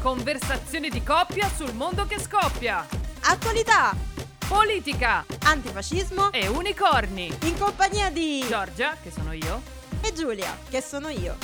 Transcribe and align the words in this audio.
Conversazioni 0.00 0.88
di 0.88 1.02
coppia 1.02 1.48
sul 1.54 1.74
mondo 1.74 2.06
che 2.06 2.18
scoppia. 2.18 2.86
Attualità, 3.24 3.94
Politica 4.48 5.24
antifascismo 5.44 6.32
e 6.32 6.48
unicorni. 6.48 7.30
in 7.42 7.58
compagnia 7.58 8.10
di 8.10 8.44
Giorgia, 8.48 8.96
che 9.02 9.10
sono 9.10 9.32
io. 9.32 9.60
e 10.00 10.12
Giulia, 10.14 10.56
che 10.70 10.80
sono 10.80 11.08
io. 11.10 11.36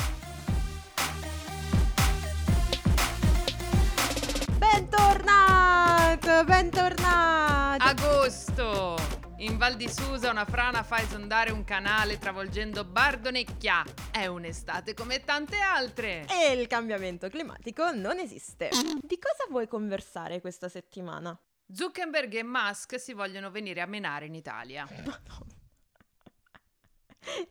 Bentornato, 5.07 6.45
bentornato. 6.45 7.85
Agosto. 7.85 9.16
In 9.47 9.59
Val 9.59 9.77
di 9.77 9.89
Susa 9.89 10.29
una 10.29 10.45
frana 10.45 10.83
fa 10.83 11.01
esondare 11.01 11.53
un 11.53 11.63
canale 11.63 12.19
travolgendo 12.19 12.85
Bardonecchia. 12.85 13.85
È 14.11 14.27
un'estate 14.27 14.93
come 14.93 15.21
tante 15.21 15.61
altre. 15.61 16.27
E 16.27 16.61
il 16.61 16.67
cambiamento 16.67 17.29
climatico 17.29 17.93
non 17.93 18.19
esiste. 18.19 18.71
Di 18.71 19.19
cosa 19.21 19.47
vuoi 19.49 19.69
conversare 19.69 20.41
questa 20.41 20.69
settimana? 20.69 21.39
Zuckerberg 21.73 22.35
e 22.35 22.43
Musk 22.43 22.99
si 22.99 23.13
vogliono 23.13 23.53
venire 23.53 23.81
a 23.81 23.87
menare 23.87 24.27
in 24.27 24.35
Italia. 24.35 24.85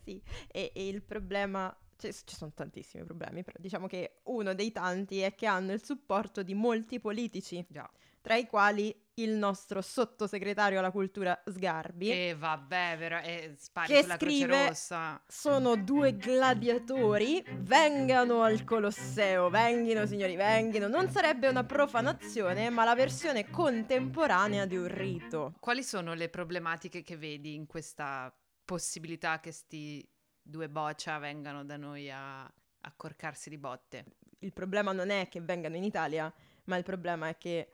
sì, 0.04 0.22
e, 0.52 0.72
e 0.76 0.88
il 0.90 1.02
problema, 1.02 1.74
cioè, 1.98 2.12
ci 2.12 2.36
sono 2.36 2.52
tantissimi 2.54 3.04
problemi, 3.04 3.44
però 3.44 3.58
diciamo 3.60 3.88
che 3.88 4.20
uno 4.24 4.54
dei 4.54 4.72
tanti 4.72 5.20
è 5.20 5.34
che 5.36 5.46
hanno 5.46 5.72
il 5.74 5.84
supporto 5.84 6.44
di 6.44 6.54
molti 6.54 7.00
politici, 7.00 7.66
Già. 7.68 7.90
tra 8.22 8.36
i 8.36 8.46
quali 8.48 8.94
il 9.18 9.32
nostro 9.32 9.82
sottosegretario 9.82 10.80
alla 10.80 10.92
cultura 10.92 11.42
Sgarbi. 11.46 12.10
E 12.12 12.36
vabbè, 12.38 12.96
vero, 12.98 13.20
e 13.20 13.56
spari 13.58 13.94
Che 13.94 14.02
sulla 14.02 14.16
scrive- 14.16 14.48
Croce 14.48 14.68
Rossa. 14.68 15.22
Sono 15.26 15.76
due 15.78 16.18
gladiatori, 16.18 17.42
vengano 17.60 18.42
al 18.42 18.64
Colosseo, 18.66 19.50
venghino 19.50 20.06
signori, 20.06 20.36
venghino. 20.36 20.88
Non 20.88 21.10
sarebbe 21.10 21.48
una 21.48 21.64
profanazione, 21.64 22.70
ma 22.70 22.84
la 22.84 22.96
versione 22.96 23.50
contemporanea 23.50 24.66
di 24.66 24.76
un 24.76 24.88
rito. 24.88 25.54
Quali 25.60 25.84
sono 25.84 26.14
le 26.14 26.28
problematiche 26.28 27.04
che 27.04 27.16
vedi 27.16 27.54
in 27.54 27.68
questa 27.68 28.36
possibilità 28.66 29.40
che 29.40 29.52
sti 29.52 30.06
due 30.46 30.70
boccia 30.70 31.18
vengano 31.18 31.66
da 31.66 31.78
noi 31.78 32.12
a 32.12 32.52
accorcarsi 32.82 33.50
di 33.50 33.58
botte? 33.58 34.06
Il 34.40 34.54
problema 34.54 34.92
non 34.92 35.10
è 35.10 35.28
che 35.28 35.42
vengano 35.42 35.76
in 35.76 35.84
Italia, 35.84 36.32
ma 36.66 36.78
il 36.78 36.84
problema 36.84 37.30
è 37.30 37.38
che 37.38 37.72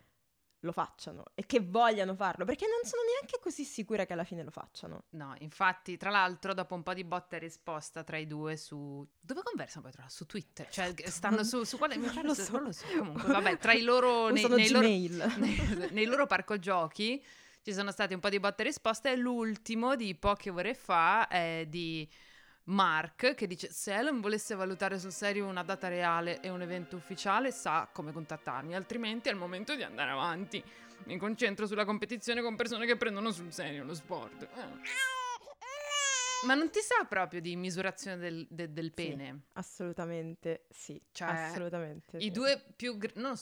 lo 0.64 0.72
facciano 0.72 1.24
e 1.34 1.46
che 1.46 1.60
vogliano 1.60 2.14
farlo, 2.16 2.46
perché 2.46 2.66
non 2.68 2.88
sono 2.88 3.02
neanche 3.04 3.40
così 3.42 3.64
sicura 3.64 4.06
che 4.06 4.14
alla 4.14 4.24
fine 4.24 4.44
lo 4.44 4.52
facciano. 4.52 5.06
No, 5.12 5.34
infatti, 5.40 5.98
tra 5.98 6.12
l'altro, 6.12 6.54
dopo 6.54 6.76
un 6.76 6.84
po' 6.84 6.94
di 6.94 7.04
botta 7.04 7.36
e 7.36 7.40
risposta 7.40 8.04
tra 8.04 8.18
i 8.18 8.28
due 8.28 8.56
su... 8.58 9.06
Dove 9.20 9.42
conversano 9.44 9.84
poi 9.84 9.92
tra? 9.92 10.08
Su 10.08 10.26
Twitter? 10.26 10.70
Cioè, 10.70 10.94
stanno 11.08 11.44
su, 11.44 11.64
su 11.64 11.78
quale... 11.78 11.96
Non 11.96 12.14
lo 12.24 12.34
so. 12.34 12.52
Non 12.52 12.64
lo 12.64 12.72
so. 12.72 12.86
Comunque, 12.96 13.32
vabbè, 13.32 13.58
tra 13.58 13.74
i 13.74 13.82
loro... 13.82 14.30
nei, 14.32 14.48
nei 14.48 14.70
loro 14.70 14.88
nei, 15.38 15.90
nei 15.92 16.06
loro 16.06 16.28
parco 16.28 16.60
giochi 16.60 17.24
ci 17.64 17.74
sono 17.74 17.92
stati 17.92 18.14
un 18.14 18.20
po' 18.20 18.30
di 18.30 18.40
botte 18.40 18.64
e 18.64 18.66
risposte 18.66 19.12
e 19.12 19.16
l'ultimo 19.16 19.96
di 19.96 20.16
poche 20.16 20.50
ore 20.50 20.74
fa 20.74 21.28
è 21.28 21.66
di 21.68 22.08
Mark 22.72 23.36
che 23.36 23.48
dice 23.48 23.72
se 23.72 23.94
Elon 23.94 24.22
volesse 24.22 24.56
valutare 24.56 24.98
sul 24.98 25.12
serio 25.12 25.46
una 25.46 25.64
data 25.64 25.88
reale 25.88 26.40
e 26.42 26.50
un 26.50 26.62
evento 26.62 26.96
ufficiale 26.96 27.52
sa 27.52 27.90
come 27.92 28.12
contattarmi 28.12 28.76
altrimenti 28.76 29.30
è 29.30 29.32
il 29.32 29.38
momento 29.38 29.76
di 29.76 29.84
andare 29.84 30.12
avanti 30.12 30.64
mi 31.06 31.18
concentro 31.18 31.66
sulla 31.66 31.86
competizione 31.86 32.42
con 32.42 32.56
persone 32.56 32.86
che 32.86 32.96
prendono 32.96 33.32
sul 33.32 33.52
serio 33.52 33.84
lo 33.84 33.94
sport 33.94 34.44
Eh. 34.44 35.10
ma 36.48 36.54
non 36.54 36.70
ti 36.70 36.80
sa 36.80 37.04
proprio 37.06 37.42
di 37.42 37.56
misurazione 37.56 38.18
del, 38.18 38.48
de- 38.50 38.72
del 38.72 38.94
pene 38.94 39.42
Assolutamente 39.54 40.66
sì. 40.70 41.00
Cioè, 41.12 41.28
assolutamente. 41.28 42.18
I 42.18 42.22
sì. 42.22 42.32
due 42.32 42.64
più... 42.76 42.98
gr- 42.98 43.16
non, 43.18 43.36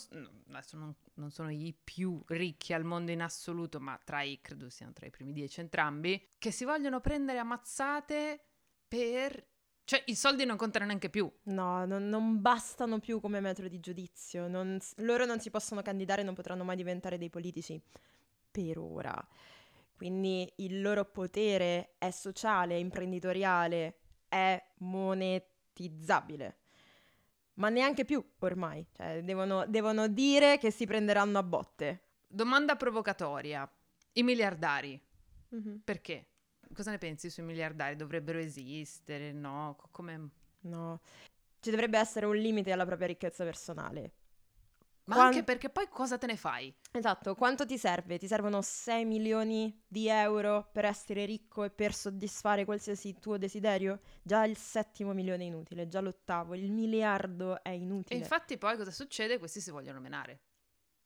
adesso 0.50 0.76
non, 0.76 0.94
non 1.14 1.32
sono 1.32 1.50
i 1.52 1.74
più 1.82 2.22
ricchi 2.28 2.74
al 2.74 2.84
mondo 2.84 3.12
in 3.12 3.22
assoluto, 3.22 3.80
ma 3.80 3.98
tra 4.04 4.22
i, 4.22 4.40
credo 4.42 4.70
siano 4.70 4.92
tra 4.92 5.06
i 5.06 5.12
primi 5.12 5.32
dieci 5.32 5.62
entrambi, 5.62 6.32
che 6.38 6.52
si 6.52 6.66
vogliono 6.66 7.00
prendere 7.00 7.38
ammazzate 7.40 8.49
per... 8.90 9.46
Cioè, 9.86 10.04
i 10.08 10.16
soldi 10.16 10.46
non 10.46 10.58
contano 10.58 10.86
neanche 10.86 11.10
più. 11.10 11.32
No, 11.44 11.86
non, 11.86 12.10
non 12.10 12.42
bastano 12.42 13.00
più 13.00 13.20
come 13.22 13.40
metro 13.40 13.68
di 13.68 13.80
giudizio. 13.80 14.48
non 14.48 14.78
loro 14.98 15.26
non 15.26 15.40
si 15.40 15.50
possono 15.50 15.82
candidare 15.82 16.22
non 16.22 16.36
potranno 16.36 16.64
mai 16.64 16.76
diventare 16.76 17.18
dei 17.18 17.30
politici. 17.30 17.82
Per 18.52 18.78
ora. 18.78 19.28
Quindi 19.96 20.52
il 20.58 20.82
loro 20.82 21.06
potere 21.06 21.96
è 21.98 22.12
sociale, 22.12 22.76
è 22.76 22.78
imprenditoriale, 22.78 23.98
è 24.28 24.62
monetizzabile. 24.78 26.58
Ma 27.56 27.70
neanche 27.70 28.06
più 28.06 28.24
ormai. 28.40 28.86
Cioè, 28.96 29.24
devono, 29.24 29.66
devono 29.66 30.08
dire 30.08 30.58
che 30.58 30.72
si 30.72 30.86
prenderanno 30.86 31.38
a 31.40 31.44
botte. 31.44 32.04
Domanda 32.28 32.76
provocatoria. 32.76 33.70
I 34.14 34.24
miliardari, 34.24 35.02
Mhm. 35.50 35.82
perché? 35.84 36.28
Cosa 36.80 36.92
ne 36.92 36.98
pensi 36.98 37.30
sui 37.30 37.44
miliardari? 37.44 37.98
Dovrebbero 37.98 38.40
esistere? 38.40 39.34
No? 39.34 39.76
Co- 39.78 39.90
Come... 39.92 40.30
No. 40.62 41.02
Ci 41.60 41.72
dovrebbe 41.72 42.00
essere 42.00 42.26
un 42.26 42.38
limite 42.38 42.72
alla 42.72 42.86
propria 42.86 43.08
ricchezza 43.08 43.44
personale. 43.44 44.14
Ma 45.04 45.16
Quan- 45.16 45.26
anche 45.26 45.44
perché 45.44 45.70
poi 45.70 45.90
cosa 45.90 46.18
te 46.18 46.26
ne 46.26 46.38
fai? 46.38 46.74
Esatto, 46.94 47.36
quanto 47.36 47.66
ti 47.66 47.78
serve? 47.78 48.18
Ti 48.18 48.28
servono 48.28 48.62
6 48.62 49.04
milioni 49.04 49.78
di 49.86 50.08
euro 50.08 50.70
per 50.72 50.86
essere 50.86 51.26
ricco 51.26 51.66
e 51.66 51.70
per 51.70 51.94
soddisfare 51.94 52.64
qualsiasi 52.64 53.20
tuo 53.20 53.38
desiderio? 53.38 54.00
Già 54.24 54.46
il 54.46 54.56
settimo 54.56 55.12
milione 55.12 55.44
è 55.44 55.48
inutile, 55.48 55.90
già 55.90 56.00
l'ottavo, 56.00 56.56
il 56.56 56.72
miliardo 56.72 57.62
è 57.62 57.72
E 57.72 57.76
inutile. 57.76 58.20
infatti 58.20 58.58
poi 58.58 58.78
cosa 58.78 58.92
succede? 58.92 59.38
Questi 59.38 59.60
si 59.60 59.70
vogliono 59.70 60.00
menare. 60.00 60.40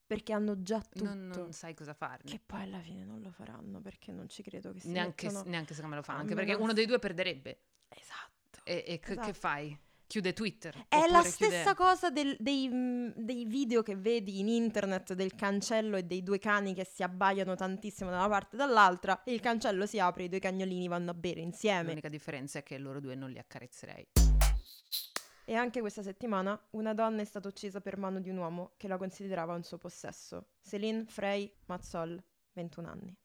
Perché 0.05 0.33
hanno 0.33 0.61
già 0.61 0.79
tutto. 0.81 1.03
Non, 1.03 1.27
non 1.27 1.51
sai 1.53 1.73
cosa 1.73 1.93
farne. 1.93 2.29
Che 2.29 2.39
poi 2.45 2.61
alla 2.63 2.79
fine 2.79 3.03
non 3.03 3.21
lo 3.21 3.31
faranno 3.31 3.79
perché 3.81 4.11
non 4.11 4.27
ci 4.29 4.43
credo 4.43 4.71
che 4.73 4.79
si 4.81 4.89
neanche, 4.91 5.27
mettono- 5.27 5.49
neanche 5.49 5.73
secondo 5.73 5.95
me 5.95 6.01
lo 6.01 6.05
fanno, 6.05 6.19
a 6.19 6.21
anche 6.21 6.35
perché 6.35 6.53
uno 6.53 6.73
dei 6.73 6.85
due 6.85 6.99
perderebbe. 6.99 7.59
Esatto. 7.89 8.59
E, 8.63 8.83
e 8.87 8.99
che- 8.99 9.11
Esatto. 9.13 9.27
che 9.27 9.33
fai? 9.33 9.77
Chiude 10.05 10.33
Twitter. 10.33 10.85
È 10.89 11.07
la 11.09 11.21
chiude- 11.21 11.29
stessa 11.29 11.73
cosa 11.73 12.11
del- 12.11 12.35
dei, 12.39 12.69
mm, 12.71 13.11
dei 13.15 13.45
video 13.45 13.81
che 13.81 13.95
vedi 13.95 14.39
in 14.39 14.47
internet 14.47 15.13
del 15.13 15.33
cancello 15.33 15.95
e 15.97 16.03
dei 16.03 16.21
due 16.21 16.37
cani 16.37 16.75
che 16.75 16.85
si 16.85 17.01
abbaiano 17.01 17.55
tantissimo 17.55 18.11
da 18.11 18.17
una 18.17 18.27
parte 18.29 18.55
e 18.55 18.59
dall'altra. 18.59 19.19
Il 19.25 19.39
cancello 19.39 19.87
si 19.87 19.97
apre, 19.99 20.25
i 20.25 20.29
due 20.29 20.37
cagnolini 20.39 20.87
vanno 20.87 21.09
a 21.11 21.13
bere 21.15 21.39
insieme. 21.39 21.87
L'unica 21.89 22.09
differenza 22.09 22.59
è 22.59 22.63
che 22.63 22.77
loro 22.77 22.99
due 22.99 23.15
non 23.15 23.31
li 23.31 23.39
accarezzerei. 23.39 24.07
E 25.45 25.55
anche 25.55 25.81
questa 25.81 26.01
settimana 26.01 26.57
una 26.71 26.93
donna 26.93 27.21
è 27.21 27.25
stata 27.25 27.49
uccisa 27.49 27.81
per 27.81 27.97
mano 27.97 28.21
di 28.21 28.29
un 28.29 28.37
uomo 28.37 28.73
che 28.77 28.87
la 28.87 28.97
considerava 28.97 29.53
un 29.53 29.63
suo 29.63 29.77
possesso. 29.77 30.51
Céline 30.61 31.05
Frey 31.05 31.51
Mazzol, 31.65 32.21
21 32.53 32.87
anni. 32.87 33.15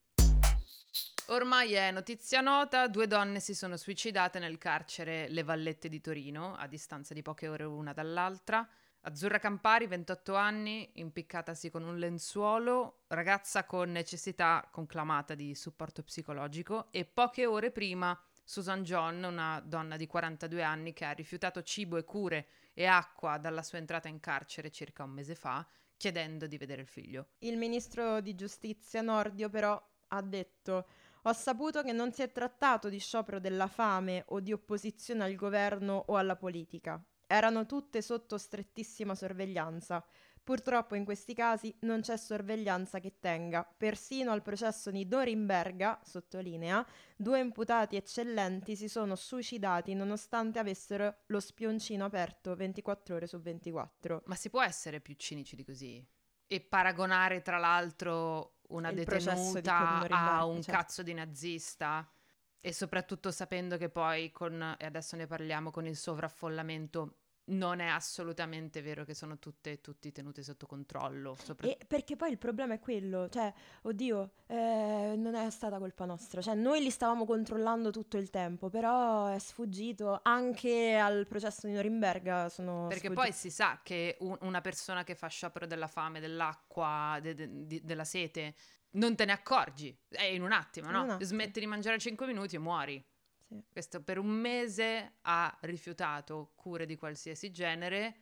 Ormai 1.26 1.74
è 1.74 1.92
notizia 1.92 2.40
nota, 2.40 2.88
due 2.88 3.06
donne 3.06 3.38
si 3.38 3.54
sono 3.54 3.76
suicidate 3.76 4.40
nel 4.40 4.58
carcere 4.58 5.28
Le 5.28 5.44
Vallette 5.44 5.88
di 5.88 6.00
Torino, 6.00 6.56
a 6.56 6.66
distanza 6.66 7.14
di 7.14 7.22
poche 7.22 7.46
ore 7.46 7.64
una 7.64 7.92
dall'altra. 7.92 8.66
Azzurra 9.02 9.38
Campari, 9.38 9.86
28 9.86 10.34
anni, 10.34 10.90
impiccatasi 10.94 11.70
con 11.70 11.84
un 11.84 11.98
lenzuolo, 11.98 13.04
ragazza 13.08 13.64
con 13.64 13.92
necessità 13.92 14.66
conclamata 14.72 15.34
di 15.34 15.54
supporto 15.54 16.02
psicologico 16.02 16.88
e 16.90 17.04
poche 17.04 17.46
ore 17.46 17.70
prima 17.70 18.18
Susan 18.50 18.82
John, 18.82 19.22
una 19.24 19.60
donna 19.62 19.98
di 19.98 20.06
42 20.06 20.62
anni 20.62 20.94
che 20.94 21.04
ha 21.04 21.10
rifiutato 21.10 21.62
cibo 21.62 21.98
e 21.98 22.04
cure 22.04 22.46
e 22.72 22.86
acqua 22.86 23.36
dalla 23.36 23.62
sua 23.62 23.76
entrata 23.76 24.08
in 24.08 24.20
carcere 24.20 24.70
circa 24.70 25.02
un 25.02 25.10
mese 25.10 25.34
fa, 25.34 25.66
chiedendo 25.98 26.46
di 26.46 26.56
vedere 26.56 26.80
il 26.80 26.88
figlio. 26.88 27.28
Il 27.40 27.58
ministro 27.58 28.22
di 28.22 28.34
giustizia 28.34 29.02
Nordio 29.02 29.50
però 29.50 29.78
ha 30.08 30.22
detto 30.22 30.88
ho 31.20 31.32
saputo 31.34 31.82
che 31.82 31.92
non 31.92 32.10
si 32.10 32.22
è 32.22 32.32
trattato 32.32 32.88
di 32.88 32.98
sciopero 32.98 33.38
della 33.38 33.66
fame 33.66 34.24
o 34.28 34.40
di 34.40 34.54
opposizione 34.54 35.24
al 35.24 35.34
governo 35.34 36.04
o 36.06 36.16
alla 36.16 36.36
politica. 36.36 36.98
Erano 37.26 37.66
tutte 37.66 38.00
sotto 38.00 38.38
strettissima 38.38 39.14
sorveglianza. 39.14 40.02
Purtroppo 40.48 40.94
in 40.94 41.04
questi 41.04 41.34
casi 41.34 41.76
non 41.80 42.00
c'è 42.00 42.16
sorveglianza 42.16 43.00
che 43.00 43.18
tenga. 43.20 43.70
Persino 43.76 44.32
al 44.32 44.40
processo 44.40 44.90
di 44.90 45.04
Norimberga, 45.04 46.00
sottolinea, 46.02 46.82
due 47.14 47.38
imputati 47.38 47.96
eccellenti 47.96 48.74
si 48.74 48.88
sono 48.88 49.14
suicidati 49.14 49.92
nonostante 49.92 50.58
avessero 50.58 51.18
lo 51.26 51.38
spioncino 51.40 52.06
aperto 52.06 52.56
24 52.56 53.16
ore 53.16 53.26
su 53.26 53.38
24. 53.38 54.22
Ma 54.24 54.34
si 54.36 54.48
può 54.48 54.62
essere 54.62 55.00
più 55.00 55.16
cinici 55.18 55.54
di 55.54 55.64
così? 55.66 56.02
E 56.46 56.60
paragonare 56.62 57.42
tra 57.42 57.58
l'altro 57.58 58.60
una 58.68 58.88
Il 58.88 59.04
detenuta 59.04 60.00
a 60.08 60.46
un 60.46 60.62
certo. 60.62 60.72
cazzo 60.72 61.02
di 61.02 61.12
nazista? 61.12 62.10
E 62.58 62.72
soprattutto 62.72 63.30
sapendo 63.30 63.76
che 63.76 63.90
poi 63.90 64.30
con, 64.30 64.76
e 64.78 64.86
adesso 64.86 65.14
ne 65.14 65.26
parliamo, 65.26 65.70
con 65.70 65.84
il 65.84 65.96
sovraffollamento 65.96 67.16
non 67.48 67.80
è 67.80 67.86
assolutamente 67.86 68.82
vero 68.82 69.04
che 69.04 69.14
sono 69.14 69.38
tutte 69.38 69.80
tutti 69.80 70.10
tenuti 70.12 70.42
sotto 70.42 70.66
controllo. 70.66 71.36
Sopra... 71.42 71.68
Perché 71.86 72.16
poi 72.16 72.30
il 72.30 72.38
problema 72.38 72.74
è 72.74 72.78
quello, 72.78 73.28
cioè, 73.28 73.52
oddio, 73.82 74.32
eh, 74.46 75.14
non 75.16 75.34
è 75.34 75.50
stata 75.50 75.78
colpa 75.78 76.04
nostra, 76.04 76.40
cioè 76.40 76.54
noi 76.54 76.82
li 76.82 76.90
stavamo 76.90 77.24
controllando 77.24 77.90
tutto 77.90 78.16
il 78.16 78.30
tempo, 78.30 78.68
però 78.68 79.26
è 79.28 79.38
sfuggito 79.38 80.20
anche 80.22 80.96
al 80.96 81.26
processo 81.26 81.66
di 81.66 81.72
Norimberga. 81.72 82.48
Sono 82.48 82.86
perché 82.88 83.06
sfuggito. 83.06 83.20
poi 83.20 83.32
si 83.32 83.50
sa 83.50 83.80
che 83.82 84.16
un, 84.20 84.36
una 84.40 84.60
persona 84.60 85.04
che 85.04 85.14
fa 85.14 85.28
sciopero 85.28 85.66
della 85.66 85.88
fame, 85.88 86.20
dell'acqua, 86.20 87.18
de, 87.20 87.34
de, 87.34 87.66
de, 87.66 87.80
della 87.82 88.04
sete, 88.04 88.54
non 88.92 89.14
te 89.14 89.24
ne 89.24 89.32
accorgi, 89.32 89.96
è 90.08 90.24
in 90.24 90.42
un 90.42 90.52
attimo, 90.52 90.90
no? 90.90 91.02
Attimo. 91.02 91.18
Smetti 91.20 91.60
di 91.60 91.66
mangiare 91.66 91.98
5 91.98 92.26
minuti 92.26 92.56
e 92.56 92.58
muori. 92.58 93.04
Sì. 93.48 93.64
Questo 93.72 94.02
per 94.02 94.18
un 94.18 94.26
mese 94.26 95.14
ha 95.22 95.56
rifiutato 95.62 96.52
cure 96.54 96.84
di 96.84 96.96
qualsiasi 96.96 97.50
genere, 97.50 98.16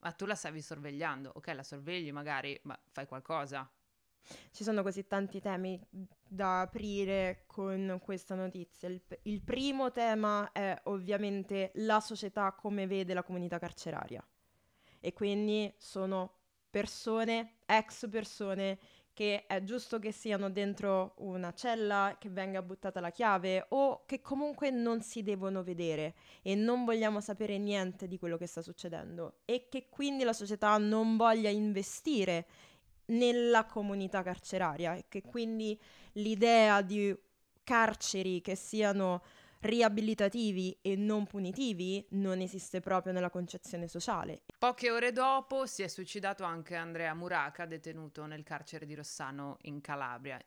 ma 0.00 0.10
tu 0.12 0.26
la 0.26 0.34
stavi 0.34 0.60
sorvegliando. 0.60 1.32
Ok, 1.36 1.46
la 1.54 1.62
sorvegli 1.62 2.10
magari, 2.10 2.58
ma 2.64 2.78
fai 2.90 3.06
qualcosa. 3.06 3.70
Ci 4.50 4.64
sono 4.64 4.82
così 4.82 5.06
tanti 5.06 5.40
temi 5.40 5.80
da 5.88 6.60
aprire 6.62 7.44
con 7.46 8.00
questa 8.02 8.34
notizia. 8.34 8.88
Il, 8.88 9.00
il 9.22 9.42
primo 9.42 9.90
tema 9.90 10.50
è 10.52 10.80
ovviamente 10.84 11.70
la 11.76 12.00
società 12.00 12.52
come 12.52 12.86
vede 12.86 13.14
la 13.14 13.22
comunità 13.22 13.58
carceraria. 13.58 14.24
E 15.00 15.12
quindi 15.12 15.72
sono 15.76 16.38
persone, 16.70 17.58
ex 17.66 18.08
persone 18.08 18.78
che 19.22 19.46
è 19.46 19.62
giusto 19.62 20.00
che 20.00 20.10
siano 20.10 20.50
dentro 20.50 21.14
una 21.18 21.54
cella, 21.54 22.16
che 22.18 22.28
venga 22.28 22.60
buttata 22.60 22.98
la 22.98 23.12
chiave 23.12 23.66
o 23.68 24.02
che 24.04 24.20
comunque 24.20 24.70
non 24.70 25.00
si 25.00 25.22
devono 25.22 25.62
vedere 25.62 26.14
e 26.42 26.56
non 26.56 26.84
vogliamo 26.84 27.20
sapere 27.20 27.56
niente 27.56 28.08
di 28.08 28.18
quello 28.18 28.36
che 28.36 28.48
sta 28.48 28.62
succedendo 28.62 29.42
e 29.44 29.68
che 29.68 29.86
quindi 29.88 30.24
la 30.24 30.32
società 30.32 30.76
non 30.76 31.16
voglia 31.16 31.50
investire 31.50 32.46
nella 33.06 33.64
comunità 33.64 34.24
carceraria 34.24 34.96
e 34.96 35.04
che 35.06 35.22
quindi 35.22 35.80
l'idea 36.14 36.82
di 36.82 37.16
carceri 37.62 38.40
che 38.40 38.56
siano 38.56 39.22
riabilitativi 39.62 40.76
e 40.82 40.96
non 40.96 41.26
punitivi 41.26 42.04
non 42.10 42.40
esiste 42.40 42.80
proprio 42.80 43.12
nella 43.12 43.30
concezione 43.30 43.88
sociale. 43.88 44.42
Poche 44.58 44.90
ore 44.90 45.12
dopo 45.12 45.66
si 45.66 45.82
è 45.82 45.88
suicidato 45.88 46.44
anche 46.44 46.74
Andrea 46.74 47.14
Muraca, 47.14 47.64
detenuto 47.64 48.26
nel 48.26 48.42
carcere 48.42 48.84
di 48.86 48.94
Rossano 48.94 49.56
in 49.62 49.80
Calabria. 49.80 50.38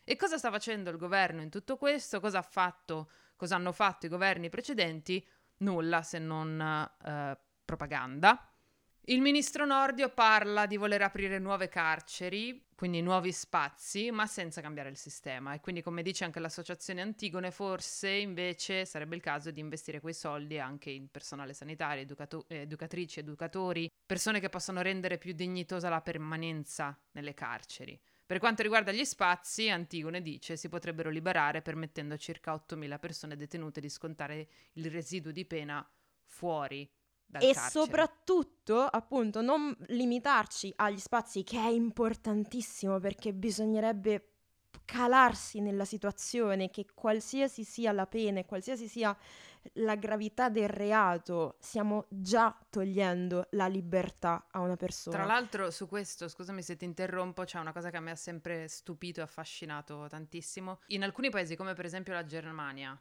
E 0.03 0.15
cosa 0.15 0.39
sta 0.39 0.49
facendo 0.49 0.89
il 0.89 0.97
governo 0.97 1.43
in 1.43 1.51
tutto 1.51 1.77
questo? 1.77 2.19
Cosa, 2.19 2.39
ha 2.39 2.41
fatto, 2.41 3.11
cosa 3.35 3.53
hanno 3.53 3.71
fatto 3.71 4.07
i 4.07 4.09
governi 4.09 4.49
precedenti? 4.49 5.23
Nulla 5.57 6.01
se 6.01 6.17
non 6.17 6.59
eh, 6.59 7.37
propaganda. 7.63 8.50
Il 9.05 9.19
ministro 9.19 9.65
Nordio 9.65 10.09
parla 10.09 10.67
di 10.67 10.77
voler 10.77 11.01
aprire 11.01 11.39
nuove 11.39 11.69
carceri, 11.69 12.67
quindi 12.75 13.01
nuovi 13.01 13.31
spazi, 13.31 14.11
ma 14.11 14.27
senza 14.27 14.61
cambiare 14.61 14.89
il 14.89 14.95
sistema. 14.95 15.55
E 15.55 15.59
quindi, 15.59 15.81
come 15.81 16.03
dice 16.03 16.23
anche 16.23 16.39
l'associazione 16.39 17.01
Antigone, 17.01 17.49
forse 17.49 18.09
invece 18.09 18.85
sarebbe 18.85 19.15
il 19.15 19.21
caso 19.23 19.49
di 19.49 19.59
investire 19.59 19.99
quei 19.99 20.13
soldi 20.13 20.59
anche 20.59 20.91
in 20.91 21.09
personale 21.09 21.53
sanitario, 21.53 22.03
educato- 22.03 22.45
educatrici, 22.47 23.19
educatori, 23.19 23.89
persone 24.05 24.39
che 24.39 24.49
possano 24.49 24.83
rendere 24.83 25.17
più 25.17 25.33
dignitosa 25.33 25.89
la 25.89 26.01
permanenza 26.01 26.95
nelle 27.13 27.33
carceri. 27.33 27.99
Per 28.23 28.37
quanto 28.37 28.61
riguarda 28.61 28.91
gli 28.91 29.03
spazi, 29.03 29.71
Antigone 29.71 30.21
dice 30.21 30.55
si 30.55 30.69
potrebbero 30.69 31.09
liberare 31.09 31.63
permettendo 31.63 32.13
a 32.13 32.17
circa 32.17 32.53
8.000 32.53 32.99
persone 32.99 33.35
detenute 33.35 33.81
di 33.81 33.89
scontare 33.89 34.47
il 34.73 34.91
residuo 34.91 35.31
di 35.31 35.43
pena 35.43 35.85
fuori 36.23 36.87
e 37.39 37.53
carcere. 37.53 37.69
soprattutto, 37.69 38.81
appunto, 38.81 39.41
non 39.41 39.75
limitarci 39.87 40.73
agli 40.77 40.99
spazi, 40.99 41.43
che 41.43 41.57
è 41.57 41.69
importantissimo 41.69 42.99
perché 42.99 43.33
bisognerebbe 43.33 44.31
calarsi 44.85 45.61
nella 45.61 45.85
situazione, 45.85 46.69
che 46.69 46.85
qualsiasi 46.93 47.63
sia 47.63 47.91
la 47.93 48.05
pena 48.07 48.39
e 48.39 48.45
qualsiasi 48.45 48.87
sia 48.89 49.15
la 49.73 49.95
gravità 49.95 50.49
del 50.49 50.67
reato, 50.67 51.55
stiamo 51.59 52.07
già 52.09 52.53
togliendo 52.69 53.47
la 53.51 53.67
libertà 53.67 54.47
a 54.51 54.59
una 54.59 54.75
persona. 54.75 55.15
Tra 55.15 55.25
l'altro, 55.25 55.71
su 55.71 55.87
questo, 55.87 56.27
scusami 56.27 56.61
se 56.61 56.75
ti 56.75 56.85
interrompo, 56.85 57.43
c'è 57.43 57.59
una 57.59 57.71
cosa 57.71 57.89
che 57.89 57.97
a 57.97 58.01
me 58.01 58.11
ha 58.11 58.15
sempre 58.15 58.67
stupito 58.67 59.19
e 59.19 59.23
affascinato 59.23 60.07
tantissimo. 60.09 60.79
In 60.87 61.03
alcuni 61.03 61.29
paesi, 61.29 61.55
come 61.55 61.73
per 61.73 61.85
esempio 61.85 62.13
la 62.13 62.25
Germania, 62.25 62.99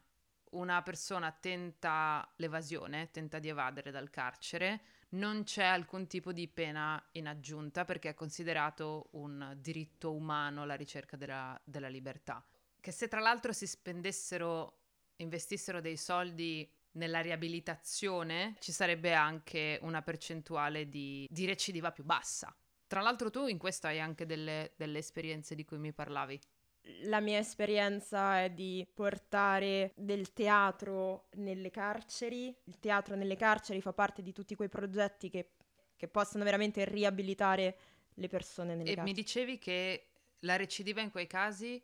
una 0.51 0.81
persona 0.81 1.31
tenta 1.31 2.27
l'evasione, 2.37 3.09
tenta 3.11 3.39
di 3.39 3.49
evadere 3.49 3.91
dal 3.91 4.09
carcere, 4.09 4.81
non 5.09 5.43
c'è 5.43 5.63
alcun 5.63 6.07
tipo 6.07 6.31
di 6.31 6.47
pena 6.47 7.01
in 7.13 7.27
aggiunta 7.27 7.85
perché 7.85 8.09
è 8.09 8.13
considerato 8.13 9.09
un 9.11 9.55
diritto 9.59 10.13
umano 10.13 10.65
la 10.65 10.75
ricerca 10.75 11.17
della, 11.17 11.59
della 11.63 11.89
libertà. 11.89 12.45
Che 12.79 12.91
se 12.91 13.07
tra 13.07 13.19
l'altro 13.19 13.53
si 13.53 13.67
spendessero, 13.67 14.79
investissero 15.17 15.81
dei 15.81 15.97
soldi 15.97 16.69
nella 16.93 17.21
riabilitazione, 17.21 18.55
ci 18.59 18.71
sarebbe 18.71 19.13
anche 19.13 19.79
una 19.81 20.01
percentuale 20.01 20.89
di, 20.89 21.27
di 21.29 21.45
recidiva 21.45 21.91
più 21.91 22.03
bassa. 22.03 22.53
Tra 22.87 23.01
l'altro 23.01 23.29
tu 23.29 23.47
in 23.47 23.57
questo 23.57 23.87
hai 23.87 24.01
anche 24.01 24.25
delle, 24.25 24.73
delle 24.75 24.99
esperienze 24.99 25.55
di 25.55 25.63
cui 25.63 25.77
mi 25.77 25.93
parlavi 25.93 26.39
la 27.03 27.19
mia 27.19 27.37
esperienza 27.37 28.43
è 28.43 28.49
di 28.49 28.87
portare 28.93 29.93
del 29.95 30.33
teatro 30.33 31.27
nelle 31.35 31.69
carceri. 31.69 32.55
Il 32.65 32.79
teatro 32.79 33.15
nelle 33.15 33.35
carceri 33.35 33.81
fa 33.81 33.93
parte 33.93 34.21
di 34.21 34.31
tutti 34.31 34.55
quei 34.55 34.69
progetti 34.69 35.29
che, 35.29 35.51
che 35.95 36.07
possono 36.07 36.43
veramente 36.43 36.85
riabilitare 36.85 37.77
le 38.15 38.27
persone 38.27 38.75
nelle 38.75 38.91
e 38.91 38.95
carceri. 38.95 39.09
E 39.09 39.13
mi 39.13 39.13
dicevi 39.13 39.59
che 39.59 40.09
la 40.39 40.55
recidiva 40.55 41.01
in 41.01 41.11
quei 41.11 41.27
casi 41.27 41.81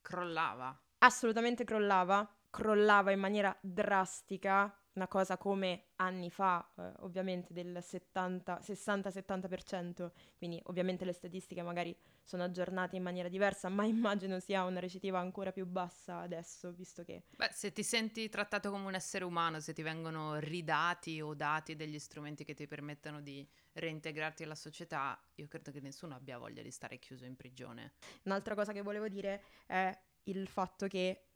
crollava. 0.00 0.78
Assolutamente 0.98 1.64
crollava, 1.64 2.28
crollava 2.48 3.10
in 3.10 3.20
maniera 3.20 3.56
drastica 3.60 4.74
una 4.94 5.06
cosa 5.06 5.36
come 5.36 5.90
anni 5.96 6.30
fa, 6.30 6.66
eh, 6.76 6.92
ovviamente 7.00 7.52
del 7.52 7.78
60-70%, 7.80 10.10
quindi 10.36 10.60
ovviamente 10.64 11.04
le 11.04 11.12
statistiche 11.12 11.62
magari 11.62 11.96
sono 12.22 12.44
aggiornate 12.44 12.96
in 12.96 13.02
maniera 13.02 13.28
diversa, 13.28 13.68
ma 13.68 13.84
immagino 13.86 14.40
sia 14.40 14.64
una 14.64 14.80
recidiva 14.80 15.18
ancora 15.18 15.52
più 15.52 15.66
bassa 15.66 16.18
adesso, 16.18 16.72
visto 16.72 17.04
che... 17.04 17.24
Beh, 17.36 17.50
se 17.52 17.72
ti 17.72 17.82
senti 17.82 18.28
trattato 18.28 18.70
come 18.70 18.86
un 18.86 18.94
essere 18.94 19.24
umano, 19.24 19.60
se 19.60 19.72
ti 19.72 19.82
vengono 19.82 20.38
ridati 20.38 21.20
o 21.20 21.34
dati 21.34 21.76
degli 21.76 21.98
strumenti 21.98 22.44
che 22.44 22.54
ti 22.54 22.66
permettono 22.66 23.20
di 23.20 23.46
reintegrarti 23.72 24.42
alla 24.42 24.54
società, 24.54 25.20
io 25.36 25.48
credo 25.48 25.70
che 25.70 25.80
nessuno 25.80 26.14
abbia 26.14 26.38
voglia 26.38 26.62
di 26.62 26.70
stare 26.70 26.98
chiuso 26.98 27.24
in 27.24 27.36
prigione. 27.36 27.92
Un'altra 28.24 28.54
cosa 28.54 28.72
che 28.72 28.82
volevo 28.82 29.08
dire 29.08 29.42
è 29.66 29.96
il 30.24 30.48
fatto 30.48 30.86
che 30.86 31.29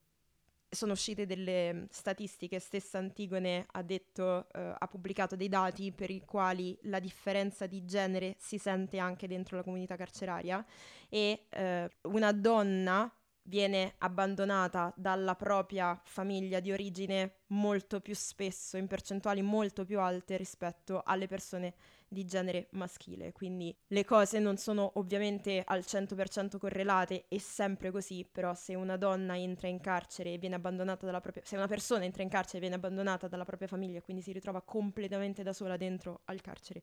sono 0.74 0.92
uscite 0.92 1.26
delle 1.26 1.72
mm, 1.72 1.84
statistiche, 1.90 2.58
stessa 2.58 2.98
Antigone 2.98 3.66
ha 3.72 3.82
detto, 3.82 4.48
eh, 4.52 4.74
ha 4.78 4.86
pubblicato 4.88 5.36
dei 5.36 5.48
dati 5.48 5.92
per 5.92 6.10
i 6.10 6.22
quali 6.24 6.78
la 6.82 7.00
differenza 7.00 7.66
di 7.66 7.84
genere 7.84 8.36
si 8.38 8.58
sente 8.58 8.98
anche 8.98 9.26
dentro 9.26 9.56
la 9.56 9.62
comunità 9.62 9.96
carceraria 9.96 10.64
e 11.08 11.46
eh, 11.50 11.90
una 12.02 12.32
donna 12.32 13.12
viene 13.46 13.94
abbandonata 13.98 14.92
dalla 14.96 15.34
propria 15.34 16.00
famiglia 16.04 16.60
di 16.60 16.72
origine 16.72 17.40
molto 17.48 18.00
più 18.00 18.14
spesso, 18.14 18.76
in 18.76 18.86
percentuali 18.86 19.42
molto 19.42 19.84
più 19.84 20.00
alte 20.00 20.36
rispetto 20.36 21.02
alle 21.04 21.26
persone 21.26 21.74
di 22.14 22.24
genere 22.24 22.68
maschile. 22.70 23.32
Quindi 23.32 23.76
le 23.88 24.04
cose 24.06 24.38
non 24.38 24.56
sono 24.56 24.92
ovviamente 24.94 25.62
al 25.66 25.80
100% 25.80 26.56
correlate 26.56 27.26
e 27.28 27.38
sempre 27.38 27.90
così, 27.90 28.26
però 28.30 28.54
se 28.54 28.74
una 28.74 28.96
donna 28.96 29.36
entra 29.36 29.68
in 29.68 29.80
carcere 29.80 30.32
e 30.32 30.38
viene 30.38 30.54
abbandonata 30.54 31.04
dalla 31.04 31.20
propria... 31.20 31.44
se 31.44 31.56
una 31.56 31.68
persona 31.68 32.04
entra 32.04 32.22
in 32.22 32.30
carcere 32.30 32.56
e 32.56 32.60
viene 32.60 32.76
abbandonata 32.76 33.28
dalla 33.28 33.44
propria 33.44 33.68
famiglia 33.68 34.00
quindi 34.00 34.22
si 34.22 34.32
ritrova 34.32 34.62
completamente 34.62 35.42
da 35.42 35.52
sola 35.52 35.76
dentro 35.76 36.20
al 36.24 36.40
carcere, 36.40 36.82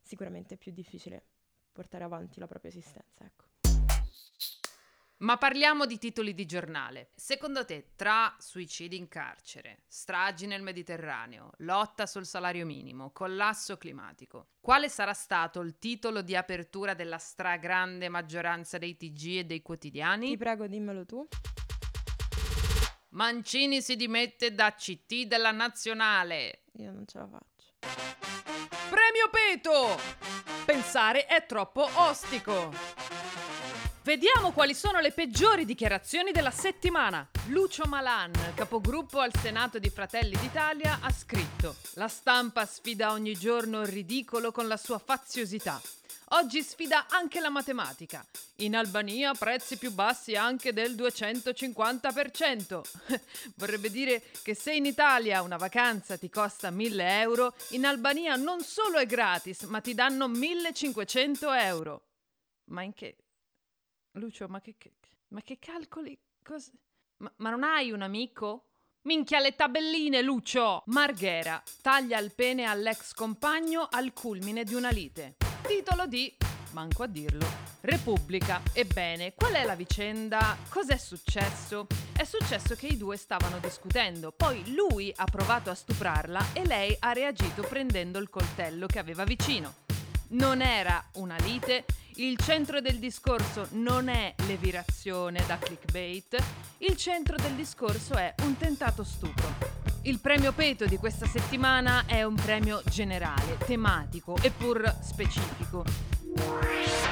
sicuramente 0.00 0.54
è 0.54 0.56
più 0.56 0.70
difficile 0.70 1.22
portare 1.72 2.04
avanti 2.04 2.38
la 2.38 2.46
propria 2.46 2.70
esistenza, 2.70 3.24
ecco. 3.24 3.48
Ma 5.20 5.36
parliamo 5.36 5.84
di 5.84 5.98
titoli 5.98 6.32
di 6.32 6.46
giornale. 6.46 7.10
Secondo 7.14 7.66
te, 7.66 7.90
tra 7.94 8.34
suicidi 8.38 8.96
in 8.96 9.06
carcere, 9.06 9.82
stragi 9.86 10.46
nel 10.46 10.62
Mediterraneo, 10.62 11.50
lotta 11.58 12.06
sul 12.06 12.24
salario 12.24 12.64
minimo, 12.64 13.10
collasso 13.10 13.76
climatico, 13.76 14.52
quale 14.60 14.88
sarà 14.88 15.12
stato 15.12 15.60
il 15.60 15.78
titolo 15.78 16.22
di 16.22 16.34
apertura 16.34 16.94
della 16.94 17.18
stragrande 17.18 18.08
maggioranza 18.08 18.78
dei 18.78 18.96
TG 18.96 19.38
e 19.38 19.44
dei 19.44 19.60
quotidiani? 19.60 20.30
Ti 20.30 20.36
prego, 20.38 20.66
dimmelo 20.66 21.04
tu. 21.04 21.28
Mancini 23.10 23.82
si 23.82 23.96
dimette 23.96 24.54
da 24.54 24.72
CT 24.72 25.24
della 25.26 25.50
nazionale. 25.50 26.62
Io 26.78 26.92
non 26.92 27.06
ce 27.06 27.18
la 27.18 27.28
faccio. 27.28 27.74
Premio 28.88 29.28
Peto! 29.30 30.00
Pensare 30.64 31.26
è 31.26 31.44
troppo 31.44 31.86
ostico. 31.96 33.09
Vediamo 34.02 34.52
quali 34.52 34.72
sono 34.72 34.98
le 34.98 35.12
peggiori 35.12 35.66
dichiarazioni 35.66 36.32
della 36.32 36.50
settimana. 36.50 37.28
Lucio 37.48 37.84
Malan, 37.84 38.32
capogruppo 38.54 39.20
al 39.20 39.30
Senato 39.34 39.78
di 39.78 39.90
Fratelli 39.90 40.34
d'Italia, 40.38 41.00
ha 41.02 41.12
scritto: 41.12 41.76
La 41.94 42.08
stampa 42.08 42.64
sfida 42.64 43.12
ogni 43.12 43.34
giorno 43.34 43.82
il 43.82 43.88
ridicolo 43.88 44.52
con 44.52 44.68
la 44.68 44.78
sua 44.78 44.98
faziosità. 44.98 45.78
Oggi 46.30 46.62
sfida 46.62 47.08
anche 47.10 47.40
la 47.40 47.50
matematica. 47.50 48.24
In 48.60 48.74
Albania 48.74 49.34
prezzi 49.34 49.76
più 49.76 49.92
bassi 49.92 50.34
anche 50.34 50.72
del 50.72 50.94
250%. 50.94 52.80
Vorrebbe 53.56 53.90
dire 53.90 54.22
che 54.42 54.54
se 54.54 54.72
in 54.72 54.86
Italia 54.86 55.42
una 55.42 55.58
vacanza 55.58 56.16
ti 56.16 56.30
costa 56.30 56.70
1000 56.70 57.20
euro, 57.20 57.54
in 57.70 57.84
Albania 57.84 58.36
non 58.36 58.62
solo 58.62 58.96
è 58.96 59.04
gratis, 59.04 59.64
ma 59.64 59.82
ti 59.82 59.92
danno 59.92 60.26
1500 60.26 61.52
euro. 61.52 62.04
Ma 62.70 62.82
in 62.82 62.94
che 62.94 63.16
Lucio, 64.12 64.48
ma 64.48 64.60
che, 64.60 64.74
che, 64.76 64.92
ma 65.28 65.40
che 65.42 65.58
calcoli? 65.58 66.18
Cos- 66.42 66.72
ma, 67.18 67.32
ma 67.36 67.50
non 67.50 67.62
hai 67.62 67.92
un 67.92 68.02
amico? 68.02 68.64
Minchia 69.02 69.38
le 69.38 69.54
tabelline, 69.54 70.20
Lucio! 70.20 70.82
Marghera 70.86 71.62
taglia 71.80 72.18
il 72.18 72.34
pene 72.34 72.64
all'ex 72.64 73.12
compagno 73.12 73.86
al 73.90 74.12
culmine 74.12 74.64
di 74.64 74.74
una 74.74 74.90
lite. 74.90 75.36
Titolo 75.62 76.06
di, 76.06 76.36
manco 76.72 77.04
a 77.04 77.06
dirlo, 77.06 77.46
Repubblica. 77.82 78.60
Ebbene, 78.72 79.34
qual 79.34 79.54
è 79.54 79.64
la 79.64 79.74
vicenda? 79.74 80.56
Cos'è 80.68 80.96
successo? 80.96 81.86
È 82.14 82.24
successo 82.24 82.74
che 82.74 82.88
i 82.88 82.96
due 82.96 83.16
stavano 83.16 83.58
discutendo, 83.58 84.32
poi 84.32 84.74
lui 84.74 85.12
ha 85.14 85.24
provato 85.24 85.70
a 85.70 85.74
stuprarla 85.74 86.52
e 86.52 86.66
lei 86.66 86.94
ha 86.98 87.12
reagito 87.12 87.62
prendendo 87.62 88.18
il 88.18 88.28
coltello 88.28 88.86
che 88.86 88.98
aveva 88.98 89.24
vicino. 89.24 89.88
Non 90.32 90.62
era 90.62 91.04
una 91.14 91.34
lite, 91.38 91.84
il 92.16 92.38
centro 92.38 92.80
del 92.80 93.00
discorso 93.00 93.66
non 93.72 94.08
è 94.08 94.32
l'evirazione 94.46 95.44
da 95.44 95.58
clickbait, 95.58 96.40
il 96.78 96.96
centro 96.96 97.36
del 97.36 97.54
discorso 97.54 98.14
è 98.14 98.32
un 98.42 98.56
tentato 98.56 99.02
stupro. 99.02 99.52
Il 100.02 100.20
premio 100.20 100.52
Peto 100.52 100.86
di 100.86 100.98
questa 100.98 101.26
settimana 101.26 102.04
è 102.06 102.22
un 102.22 102.36
premio 102.36 102.80
generale, 102.84 103.58
tematico 103.66 104.36
e 104.40 104.50
pur 104.50 104.98
specifico. 105.02 107.09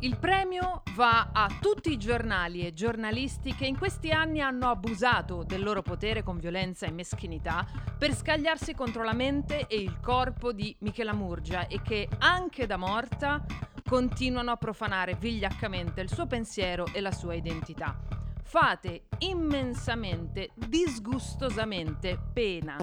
Il 0.00 0.18
premio 0.18 0.82
va 0.94 1.30
a 1.32 1.48
tutti 1.58 1.90
i 1.90 1.96
giornali 1.96 2.66
e 2.66 2.74
giornalisti 2.74 3.54
che 3.54 3.64
in 3.64 3.78
questi 3.78 4.10
anni 4.10 4.42
hanno 4.42 4.68
abusato 4.68 5.42
del 5.42 5.62
loro 5.62 5.80
potere 5.80 6.22
con 6.22 6.38
violenza 6.38 6.84
e 6.84 6.90
meschinità 6.90 7.66
per 7.96 8.14
scagliarsi 8.14 8.74
contro 8.74 9.02
la 9.02 9.14
mente 9.14 9.66
e 9.66 9.76
il 9.76 9.98
corpo 10.00 10.52
di 10.52 10.76
Michela 10.80 11.14
Murgia 11.14 11.66
e 11.66 11.80
che 11.80 12.08
anche 12.18 12.66
da 12.66 12.76
morta 12.76 13.42
continuano 13.88 14.50
a 14.50 14.56
profanare 14.56 15.14
vigliaccamente 15.14 16.02
il 16.02 16.12
suo 16.12 16.26
pensiero 16.26 16.86
e 16.92 17.00
la 17.00 17.12
sua 17.12 17.32
identità. 17.32 17.98
Fate 18.42 19.04
immensamente, 19.20 20.50
disgustosamente 20.54 22.18
pena. 22.34 22.76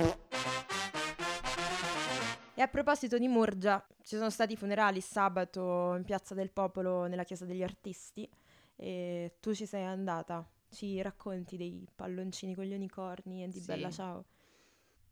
E 2.55 2.61
a 2.61 2.67
proposito 2.67 3.17
di 3.17 3.27
Murgia, 3.27 3.83
ci 4.03 4.15
sono 4.15 4.29
stati 4.29 4.53
i 4.53 4.55
funerali 4.55 5.01
sabato 5.01 5.95
in 5.95 6.03
Piazza 6.03 6.35
del 6.35 6.51
Popolo 6.51 7.07
nella 7.07 7.23
Chiesa 7.23 7.45
degli 7.45 7.63
Artisti 7.63 8.29
e 8.75 9.37
tu 9.39 9.55
ci 9.55 9.65
sei 9.65 9.83
andata. 9.83 10.47
Ci 10.69 11.01
racconti 11.01 11.57
dei 11.57 11.87
palloncini 11.95 12.53
con 12.53 12.65
gli 12.65 12.73
unicorni 12.73 13.43
e 13.43 13.47
di 13.47 13.59
sì. 13.59 13.65
Bella 13.65 13.89
Ciao. 13.89 14.25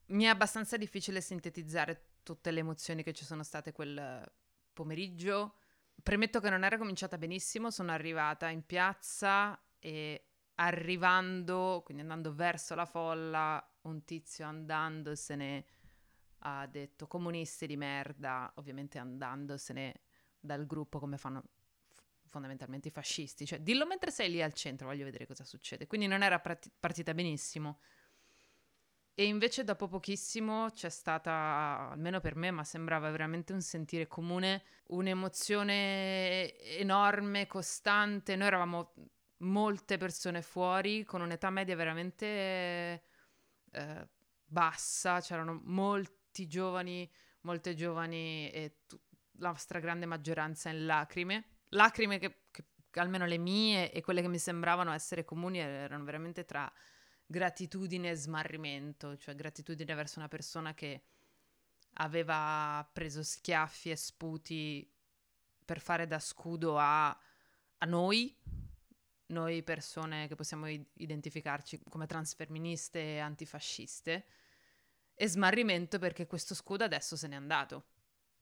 Mi 0.07 0.25
è 0.25 0.27
abbastanza 0.27 0.77
difficile 0.77 1.19
sintetizzare 1.19 2.09
tutte 2.21 2.51
le 2.51 2.59
emozioni 2.59 3.01
che 3.01 3.13
ci 3.13 3.25
sono 3.25 3.41
state 3.41 3.71
quel 3.71 4.31
pomeriggio. 4.71 5.55
Premetto 6.03 6.39
che 6.39 6.49
non 6.51 6.63
era 6.63 6.77
cominciata 6.77 7.17
benissimo, 7.17 7.71
sono 7.71 7.91
arrivata 7.91 8.49
in 8.49 8.63
piazza 8.65 9.59
e 9.79 10.25
arrivando, 10.55 11.81
quindi 11.83 12.03
andando 12.03 12.35
verso 12.35 12.75
la 12.75 12.85
folla, 12.85 13.67
un 13.81 14.03
tizio 14.05 14.45
andandosene 14.45 15.65
ha 16.43 16.65
detto 16.67 17.07
comunisti 17.07 17.67
di 17.67 17.77
merda, 17.77 18.51
ovviamente 18.55 18.97
andandosene 18.97 20.01
dal 20.39 20.65
gruppo 20.65 20.99
come 20.99 21.17
fanno 21.17 21.43
fondamentalmente 22.25 22.87
i 22.87 22.91
fascisti, 22.91 23.45
cioè 23.45 23.59
dillo 23.59 23.85
mentre 23.85 24.09
sei 24.09 24.31
lì 24.31 24.41
al 24.41 24.53
centro, 24.53 24.87
voglio 24.87 25.03
vedere 25.03 25.27
cosa 25.27 25.43
succede. 25.43 25.85
Quindi 25.87 26.07
non 26.07 26.23
era 26.23 26.39
part- 26.39 26.71
partita 26.79 27.13
benissimo. 27.13 27.79
E 29.13 29.25
invece 29.25 29.63
dopo 29.63 29.87
pochissimo 29.87 30.69
c'è 30.71 30.89
stata, 30.89 31.89
almeno 31.91 32.21
per 32.21 32.35
me, 32.35 32.49
ma 32.49 32.63
sembrava 32.63 33.11
veramente 33.11 33.53
un 33.53 33.61
sentire 33.61 34.07
comune, 34.07 34.63
un'emozione 34.87 36.57
enorme, 36.77 37.45
costante. 37.45 38.35
Noi 38.35 38.47
eravamo 38.47 38.93
molte 39.39 39.97
persone 39.97 40.41
fuori 40.41 41.03
con 41.03 41.21
un'età 41.21 41.49
media 41.49 41.75
veramente 41.75 43.03
eh, 43.71 44.07
bassa, 44.45 45.19
c'erano 45.19 45.61
molti 45.65 46.20
giovani, 46.47 47.09
molte 47.41 47.75
giovani 47.75 48.49
e 48.51 48.77
t- 48.87 48.99
la 49.37 49.53
stragrande 49.53 50.05
maggioranza 50.05 50.69
in 50.69 50.85
lacrime. 50.85 51.45
Lacrime 51.69 52.19
che, 52.19 52.43
che 52.51 52.99
almeno 52.99 53.25
le 53.25 53.37
mie 53.37 53.91
e 53.91 54.01
quelle 54.01 54.21
che 54.21 54.27
mi 54.27 54.37
sembravano 54.37 54.91
essere 54.91 55.23
comuni 55.23 55.59
erano 55.59 56.03
veramente 56.03 56.45
tra 56.45 56.71
gratitudine 57.25 58.11
e 58.11 58.15
smarrimento, 58.15 59.17
cioè 59.17 59.35
gratitudine 59.35 59.95
verso 59.95 60.19
una 60.19 60.27
persona 60.27 60.73
che 60.73 61.03
aveva 61.93 62.87
preso 62.91 63.23
schiaffi 63.23 63.89
e 63.89 63.95
sputi 63.95 64.89
per 65.63 65.79
fare 65.79 66.07
da 66.07 66.19
scudo 66.19 66.77
a, 66.77 67.07
a 67.09 67.85
noi, 67.85 68.35
noi 69.27 69.63
persone 69.63 70.27
che 70.27 70.35
possiamo 70.35 70.67
identificarci 70.67 71.81
come 71.89 72.05
transfemministe 72.05 72.99
e 72.99 73.19
antifasciste, 73.19 74.25
e 75.13 75.27
smarrimento 75.27 75.99
perché 75.99 76.27
questo 76.27 76.55
scudo 76.55 76.83
adesso 76.83 77.15
se 77.15 77.27
n'è 77.27 77.35
andato 77.35 77.85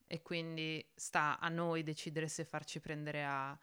e 0.07 0.21
quindi 0.21 0.83
sta 0.95 1.37
a 1.39 1.49
noi 1.49 1.83
decidere 1.83 2.27
se 2.27 2.43
farci 2.43 2.79
prendere 2.79 3.23
a 3.23 3.59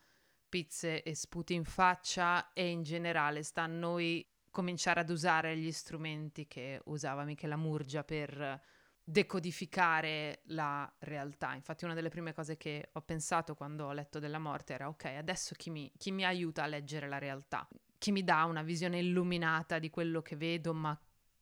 pizze 0.48 1.02
e 1.02 1.14
sputi 1.14 1.54
in 1.54 1.64
faccia 1.64 2.52
e 2.52 2.68
in 2.68 2.82
generale 2.82 3.42
sta 3.42 3.62
a 3.62 3.66
noi 3.66 4.25
cominciare 4.50 5.00
ad 5.00 5.10
usare 5.10 5.56
gli 5.56 5.72
strumenti 5.72 6.46
che 6.46 6.80
usava 6.84 7.25
Michela 7.25 7.56
Murgia 7.56 8.04
per 8.04 8.62
decodificare 9.02 10.40
la 10.46 10.90
realtà. 11.00 11.54
Infatti 11.54 11.84
una 11.84 11.94
delle 11.94 12.08
prime 12.08 12.32
cose 12.32 12.56
che 12.56 12.90
ho 12.92 13.02
pensato 13.02 13.54
quando 13.54 13.86
ho 13.86 13.92
letto 13.92 14.18
della 14.18 14.38
morte 14.38 14.72
era 14.72 14.88
ok, 14.88 15.04
adesso 15.04 15.54
chi 15.56 15.70
mi, 15.70 15.92
chi 15.96 16.10
mi 16.10 16.25
aiuta 16.25 16.62
a 16.62 16.66
leggere 16.66 17.08
la 17.08 17.18
realtà? 17.18 17.68
Chi 17.98 18.12
mi 18.12 18.25
dà 18.25 18.44
una 18.44 18.62
visione 18.62 18.98
illuminata 18.98 19.78
di 19.78 19.90
quello 19.90 20.22
che 20.22 20.36
vedo 20.36 20.72
ma 20.72 20.98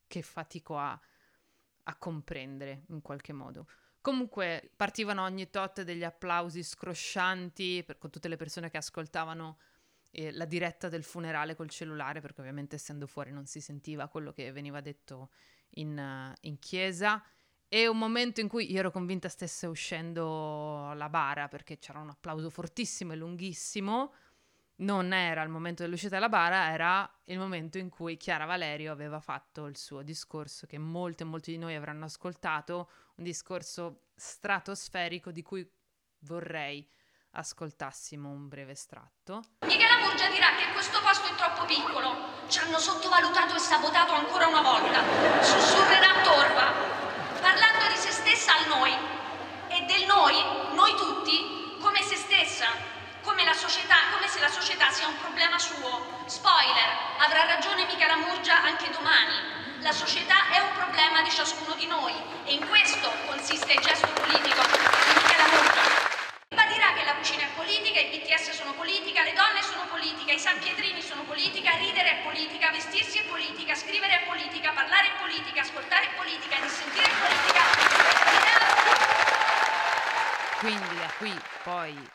che 0.06 0.22
fatico 0.22 0.76
a, 0.76 0.98
a 1.84 1.96
comprendere 1.96 2.84
in 2.88 3.00
qualche 3.00 3.32
modo. 3.32 3.66
Comunque 4.00 4.70
partivano 4.76 5.22
ogni 5.22 5.48
tot 5.48 5.82
degli 5.82 6.04
applausi 6.04 6.62
scroscianti 6.62 7.82
per, 7.84 7.96
con 7.98 8.10
tutte 8.10 8.28
le 8.28 8.36
persone 8.36 8.68
che 8.68 8.76
ascoltavano 8.76 9.58
eh, 10.10 10.30
la 10.32 10.44
diretta 10.44 10.88
del 10.88 11.02
funerale 11.02 11.54
col 11.54 11.70
cellulare, 11.70 12.20
perché 12.20 12.40
ovviamente 12.40 12.76
essendo 12.76 13.06
fuori 13.06 13.32
non 13.32 13.46
si 13.46 13.60
sentiva 13.60 14.08
quello 14.08 14.32
che 14.32 14.52
veniva 14.52 14.80
detto 14.80 15.30
in, 15.76 15.96
uh, 15.96 16.36
in 16.42 16.58
chiesa. 16.58 17.22
E 17.66 17.88
un 17.88 17.98
momento 17.98 18.40
in 18.40 18.48
cui 18.48 18.70
io 18.70 18.78
ero 18.78 18.90
convinta 18.90 19.28
stesse 19.28 19.66
uscendo 19.66 20.92
la 20.94 21.08
bara, 21.08 21.48
perché 21.48 21.78
c'era 21.78 21.98
un 21.98 22.10
applauso 22.10 22.50
fortissimo 22.50 23.12
e 23.12 23.16
lunghissimo. 23.16 24.12
Non 24.76 25.12
era 25.12 25.42
il 25.42 25.50
momento 25.50 25.84
dell'uscita 25.84 26.14
della 26.14 26.28
bara, 26.28 26.72
era 26.72 27.08
il 27.26 27.38
momento 27.38 27.78
in 27.78 27.88
cui 27.88 28.16
Chiara 28.16 28.44
Valerio 28.44 28.90
aveva 28.90 29.20
fatto 29.20 29.66
il 29.66 29.76
suo 29.76 30.02
discorso 30.02 30.66
che 30.66 30.78
molti 30.78 31.22
e 31.22 31.26
molti 31.26 31.52
di 31.52 31.58
noi 31.58 31.76
avranno 31.76 32.06
ascoltato, 32.06 32.90
un 33.16 33.24
discorso 33.24 34.06
stratosferico 34.16 35.30
di 35.30 35.42
cui 35.42 35.68
vorrei 36.20 36.88
ascoltassimo 37.36 38.28
un 38.28 38.48
breve 38.48 38.72
estratto. 38.72 39.42
Michela 39.66 39.98
Murgia 39.98 40.28
dirà 40.28 40.56
che 40.56 40.72
questo 40.72 41.00
posto 41.00 41.32
è 41.32 41.36
troppo 41.36 41.64
piccolo. 41.66 42.42
Ci 42.48 42.58
hanno 42.58 42.78
sottovalutato 42.78 43.54
e 43.54 43.58
sabotato 43.58 44.12
ancora 44.12 44.48
una 44.48 44.62
volta. 44.62 45.02
Sussurrerà 45.40 46.20
Torva, 46.22 46.72
parlando 47.40 47.86
di 47.90 47.96
se 47.96 48.10
stessa 48.10 48.52
al 48.56 48.66
noi 48.68 48.92
e 49.68 49.84
del 49.86 50.06
noi, 50.06 50.34
noi 50.74 50.94
tutti, 50.96 51.78
come 51.80 52.02
se 52.02 52.16
stessa, 52.16 52.66
società, 53.54 53.96
come 54.12 54.28
se 54.28 54.40
la 54.40 54.48
società 54.48 54.90
sia 54.90 55.06
un 55.06 55.18
problema 55.18 55.58
suo. 55.58 56.22
Spoiler, 56.26 56.90
avrà 57.18 57.44
ragione 57.44 57.84
Michela 57.86 58.16
Murgia 58.16 58.62
anche 58.62 58.90
domani. 58.90 59.80
La 59.80 59.92
società 59.92 60.50
è 60.50 60.58
un 60.58 60.72
problema 60.72 61.22
di 61.22 61.30
ciascuno 61.30 61.74
di 61.74 61.86
noi 61.86 62.14
e 62.44 62.54
in 62.54 62.68
questo 62.68 63.10
consiste 63.26 63.72
il 63.72 63.80
gesto 63.80 64.08
politico 64.08 64.62
di 64.62 64.78
Michela 65.14 65.46
Murgia. 65.48 65.82
Ribadire 66.48 66.94
che 66.94 67.04
la 67.04 67.14
cucina 67.14 67.42
è 67.42 67.50
politica, 67.54 68.00
i 68.00 68.08
BTS 68.08 68.50
sono 68.50 68.72
politica, 68.72 69.22
le 69.22 69.32
donne 69.32 69.62
sono 69.62 69.86
politica, 69.88 70.32
i 70.32 70.38
San 70.38 70.58
Pietrini 70.58 71.02
sono 71.02 71.22
politica, 71.22 71.76
ridere 71.76 72.20
è 72.20 72.22
politica, 72.22 72.70
vestirsi 72.70 73.18
è 73.18 73.24
politica, 73.24 73.74
scrivere 73.74 74.22
è 74.22 74.26
politica, 74.26 74.72
parlare 74.72 75.08
è 75.08 75.20
politica, 75.20 75.60
ascoltare 75.60 76.06
è 76.06 76.14
politica, 76.14 76.56
dissentire 76.60 77.06
è 77.06 77.14
politica. 77.18 77.62
Quindi 80.58 80.96
da 80.96 81.12
qui 81.18 81.40
poi 81.62 82.10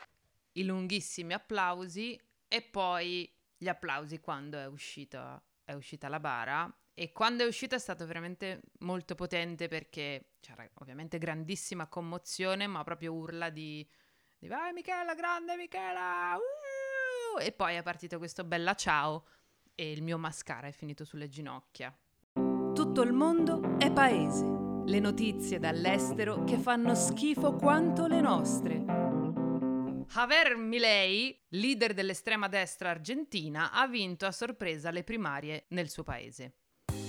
i 0.60 0.66
lunghissimi 0.66 1.34
applausi 1.34 2.20
e 2.48 2.62
poi 2.62 3.32
gli 3.58 3.68
applausi 3.68 4.20
quando 4.20 4.58
è 4.58 4.66
uscita, 4.66 5.42
è 5.64 5.74
uscita 5.74 6.08
la 6.08 6.20
bara. 6.20 6.72
E 6.94 7.14
quando 7.14 7.44
è 7.44 7.48
uscita 7.48 7.78
è 7.78 7.80
stato 7.80 8.06
veramente 8.06 8.62
molto 8.80 9.16
potente 9.16 9.70
perché 9.70 10.34
c'era 10.42 10.70
ovviamente 10.76 11.18
grandissima 11.18 11.88
commozione, 11.88 12.68
ma 12.68 12.84
proprio 12.84 13.14
urla 13.14 13.50
di, 13.50 13.88
di 14.38 14.48
vai 14.48 14.74
Michela, 14.74 15.16
grande 15.16 15.56
Michela! 15.56 16.36
uh!" 16.36 17.40
E 17.40 17.54
poi 17.54 17.76
è 17.76 17.84
partito 17.84 18.18
questo 18.18 18.44
bella 18.44 18.74
ciao 18.74 19.28
e 19.76 19.92
il 19.92 20.04
mio 20.04 20.18
mascara 20.18 20.68
è 20.68 20.72
finito 20.72 21.06
sulle 21.06 21.30
ginocchia. 21.30 21.98
Tutto 22.34 23.02
il 23.02 23.14
mondo 23.14 23.78
è 23.78 23.92
paese. 23.92 24.46
Le 24.86 25.00
notizie 25.00 25.60
dall'estero 25.60 26.44
che 26.44 26.58
fanno 26.58 26.96
schifo 26.96 27.54
quanto 27.54 28.08
le 28.08 28.20
nostre. 28.20 28.99
Javier 30.12 30.56
Milei, 30.56 31.40
leader 31.50 31.94
dell'estrema 31.94 32.48
destra 32.48 32.90
argentina, 32.90 33.72
ha 33.72 33.86
vinto 33.88 34.26
a 34.26 34.32
sorpresa 34.32 34.90
le 34.90 35.04
primarie 35.04 35.66
nel 35.70 35.88
suo 35.88 36.02
paese. 36.02 36.54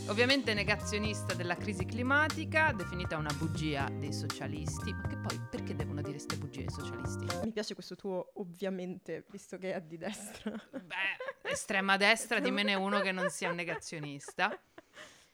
Ovviamente 0.09 0.53
negazionista 0.53 1.33
della 1.33 1.57
crisi 1.57 1.87
climatica, 1.87 2.73
definita 2.73 3.17
una 3.17 3.33
bugia 3.33 3.89
dei 3.91 4.13
socialisti, 4.13 4.93
ma 4.93 5.09
che 5.09 5.17
poi 5.17 5.41
perché 5.51 5.75
devono 5.75 6.03
dire 6.03 6.19
queste 6.19 6.37
bugie 6.37 6.65
ai 6.65 6.71
socialisti? 6.71 7.25
Mi 7.43 7.53
piace 7.53 7.73
questo 7.73 7.97
tuo 7.97 8.33
ovviamente, 8.35 9.25
visto 9.31 9.57
che 9.57 9.73
è 9.73 9.81
di 9.81 9.97
destra. 9.97 10.53
Beh, 10.71 11.51
estrema 11.51 11.97
destra, 11.97 12.39
dimmene 12.39 12.75
uno 12.75 13.01
che 13.01 13.13
non 13.13 13.31
sia 13.31 13.49
un 13.49 13.57
negazionista. 13.57 14.61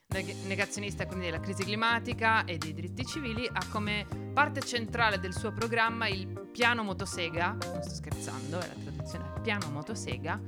Neg- 0.09 0.47
negazionista 0.47 1.05
quindi 1.05 1.27
della 1.27 1.41
crisi 1.41 1.65
climatica 1.65 2.45
e 2.45 2.59
dei 2.59 2.73
diritti 2.73 3.05
civili, 3.05 3.47
ha 3.53 3.67
come 3.71 4.07
parte 4.33 4.61
centrale 4.63 5.19
del 5.19 5.35
suo 5.35 5.53
programma 5.53 6.09
il 6.09 6.49
piano 6.53 6.83
motosega, 6.83 7.57
non 7.73 7.83
sto 7.83 7.95
scherzando, 7.95 8.59
è 8.61 8.67
la 8.67 8.75
traduzione 8.83 9.33
piano 9.43 9.69
motosega, 9.71 10.41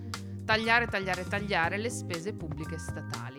tagliare, 0.44 0.86
tagliare, 0.86 1.26
tagliare 1.26 1.76
le 1.76 1.90
spese 1.90 2.32
pubbliche 2.32 2.78
statali. 2.78 3.38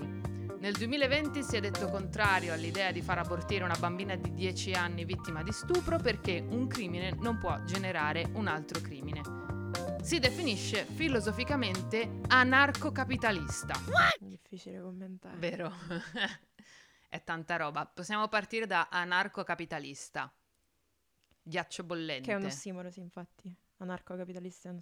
Nel 0.60 0.74
2020 0.74 1.42
si 1.42 1.56
è 1.56 1.62
detto 1.62 1.88
contrario 1.88 2.54
all'idea 2.54 2.92
di 2.92 3.02
far 3.02 3.18
abortire 3.18 3.64
una 3.64 3.78
bambina 3.80 4.16
di 4.16 4.34
10 4.34 4.74
anni 4.74 5.06
vittima 5.06 5.42
di 5.42 5.54
stupro 5.54 5.98
perché 5.98 6.46
un 6.48 6.68
crimine 6.68 7.16
non 7.22 7.38
può 7.38 7.58
generare 7.64 8.30
un 8.34 8.48
altro 8.48 8.82
crimine. 8.82 9.49
Si 10.02 10.18
definisce 10.18 10.86
filosoficamente 10.86 12.22
anarcocapitalista. 12.28 13.76
Difficile 14.20 14.82
commentare. 14.82 15.38
Vero? 15.38 15.72
è 17.10 17.24
tanta 17.24 17.58
roba. 17.58 17.86
Possiamo 17.86 18.28
partire 18.28 18.66
da 18.66 18.88
anarcocapitalista. 18.90 20.34
Ghiaccio 21.44 21.84
bollente. 21.84 22.28
Che 22.28 22.32
è 22.32 22.36
un 22.36 22.46
ossimoro, 22.46 22.90
sì, 22.90 23.02
infatti. 23.02 23.56
Anarcocapitalista 23.78 24.70
è 24.70 24.72
un 24.72 24.80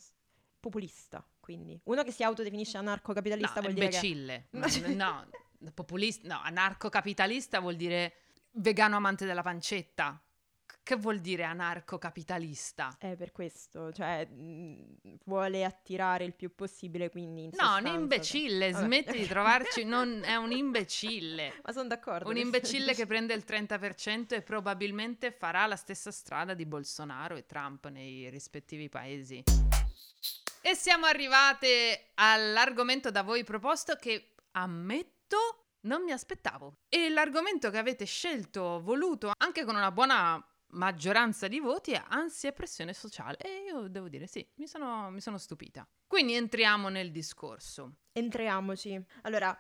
populista, 0.60 1.26
quindi. 1.40 1.80
Uno 1.86 2.04
che 2.04 2.12
si 2.12 2.24
autodefinisce 2.24 2.78
anarcocapitalista 2.78 3.56
no, 3.56 3.62
vuol 3.62 3.74
dire 3.74 3.88
che... 3.90 3.96
imbecille. 3.96 4.48
No, 4.96 5.28
no, 5.60 5.72
populista, 5.74 6.28
no, 6.28 6.42
anarcocapitalista 6.42 7.60
vuol 7.60 7.76
dire 7.76 8.14
vegano 8.52 8.96
amante 8.96 9.26
della 9.26 9.42
pancetta. 9.42 10.22
Che 10.88 10.96
vuol 10.96 11.20
dire 11.20 11.44
anarcocapitalista? 11.44 12.96
È 12.98 13.18
per 13.18 13.34
questo, 13.34 13.92
cioè 13.92 14.26
mh, 14.26 15.18
vuole 15.26 15.66
attirare 15.66 16.24
il 16.24 16.34
più 16.34 16.56
possibile, 16.56 17.10
quindi 17.10 17.44
in 17.44 17.50
No, 17.52 17.58
sostanza- 17.66 17.92
un 17.92 18.00
imbecille, 18.00 18.72
Vabbè. 18.72 18.86
smetti 18.86 19.18
di 19.18 19.28
trovarci, 19.28 19.84
non, 19.84 20.24
è 20.24 20.36
un 20.38 20.54
imbecille. 20.54 21.60
Ma 21.62 21.74
sono 21.74 21.90
d'accordo. 21.90 22.30
Un 22.30 22.38
imbecille 22.40 22.94
che 22.94 23.06
prende 23.06 23.34
il 23.34 23.44
30% 23.46 24.34
e 24.36 24.42
probabilmente 24.44 25.34
farà 25.34 25.66
la 25.66 25.76
stessa 25.76 26.10
strada 26.10 26.54
di 26.54 26.66
Bolsonaro 26.66 27.36
e 27.36 27.46
Trump 27.46 27.90
nei 27.90 28.30
rispettivi 28.30 28.88
paesi. 28.88 29.44
E 30.62 30.74
siamo 30.74 31.06
arrivate 31.06 32.12
all'argomento 32.14 33.12
da 33.12 33.24
voi 33.24 33.44
proposto 33.44 33.98
che 33.98 34.36
ammetto 34.52 35.66
non 35.82 36.02
mi 36.04 36.14
aspettavo. 36.14 36.78
E 36.88 37.10
l'argomento 37.10 37.70
che 37.72 37.78
avete 37.78 38.06
scelto, 38.06 38.80
voluto, 38.82 39.34
anche 39.38 39.66
con 39.66 39.76
una 39.76 39.92
buona 39.92 40.42
maggioranza 40.78 41.48
di 41.48 41.60
voti, 41.60 41.92
è 41.92 42.04
ansia 42.08 42.50
e 42.50 42.54
pressione 42.54 42.94
sociale. 42.94 43.38
E 43.38 43.64
io 43.68 43.88
devo 43.88 44.08
dire 44.08 44.28
sì, 44.28 44.48
mi 44.56 44.68
sono, 44.68 45.10
mi 45.10 45.20
sono 45.20 45.38
stupita. 45.38 45.88
Quindi 46.08 46.34
entriamo 46.36 46.90
nel 46.90 47.12
discorso. 47.12 47.98
Entriamoci. 48.14 49.04
Allora, 49.24 49.58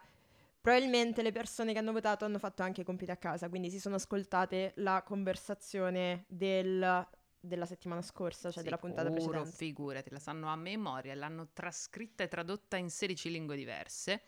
probabilmente 0.61 1.21
le 1.21 1.31
persone 1.31 1.73
che 1.73 1.79
hanno 1.79 1.91
votato 1.91 2.25
hanno 2.25 2.39
fatto 2.39 2.63
anche 2.63 2.81
i 2.81 2.83
compiti 2.83 3.11
a 3.11 3.17
casa, 3.17 3.49
quindi 3.49 3.69
si 3.69 3.79
sono 3.79 3.95
ascoltate 3.95 4.73
la 4.77 5.03
conversazione 5.03 6.25
del- 6.27 7.07
della 7.39 7.65
settimana 7.65 8.01
scorsa, 8.01 8.51
cioè 8.51 8.63
della 8.63 8.77
puntata 8.77 9.09
Sicuro, 9.09 9.29
precedente. 9.29 9.57
Figurati, 9.57 10.09
la 10.09 10.19
sanno 10.19 10.47
a 10.47 10.55
memoria, 10.55 11.15
l'hanno 11.15 11.49
trascritta 11.53 12.23
e 12.23 12.27
tradotta 12.27 12.77
in 12.77 12.89
16 12.89 13.29
lingue 13.29 13.55
diverse. 13.55 14.21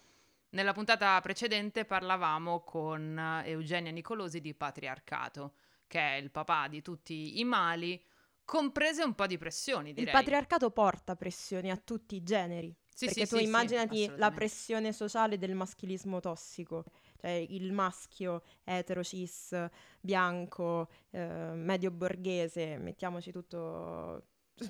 Nella 0.52 0.73
puntata 0.73 1.19
precedente 1.21 1.86
parlavamo 1.86 2.62
con 2.62 3.41
Eugenia 3.45 3.91
Nicolosi 3.91 4.39
di 4.41 4.56
Patriarcato, 4.56 5.54
che 5.89 5.99
è 5.99 6.13
il 6.13 6.30
papà 6.30 6.67
di 6.69 6.82
tutti 6.82 7.39
i 7.39 7.43
mali, 7.43 8.02
comprese 8.45 9.04
un 9.04 9.15
po' 9.15 9.25
di 9.25 9.38
pressioni, 9.38 9.91
direi. 9.91 10.06
Il 10.06 10.12
patriarcato 10.12 10.69
porta 10.69 11.15
pressioni 11.15 11.69
a 11.71 11.78
tutti 11.78 12.15
i 12.15 12.23
generi. 12.23 12.73
Sì, 12.93 13.06
perché 13.06 13.25
sì, 13.25 13.32
tu 13.32 13.38
sì, 13.38 13.43
immaginati 13.43 14.12
la 14.17 14.30
pressione 14.30 14.91
sociale 14.91 15.38
del 15.38 15.56
maschilismo 15.56 16.19
tossico, 16.19 16.84
cioè 17.19 17.32
il 17.32 17.71
maschio 17.71 18.43
etero 18.63 19.04
cis, 19.04 19.56
bianco, 19.99 20.89
eh, 21.12 21.52
medio 21.54 21.91
borghese, 21.91 22.78
mettiamoci 22.78 23.32
tutto, 23.32 24.25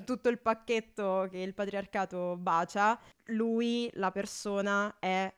tutto 0.06 0.30
il 0.30 0.40
pacchetto 0.40 1.28
che 1.30 1.40
il 1.40 1.56
patriarcato 1.56 2.38
bacia, 2.38 3.00
lui, 3.26 3.90
la 3.94 4.12
persona, 4.12 4.96
è 5.00 5.34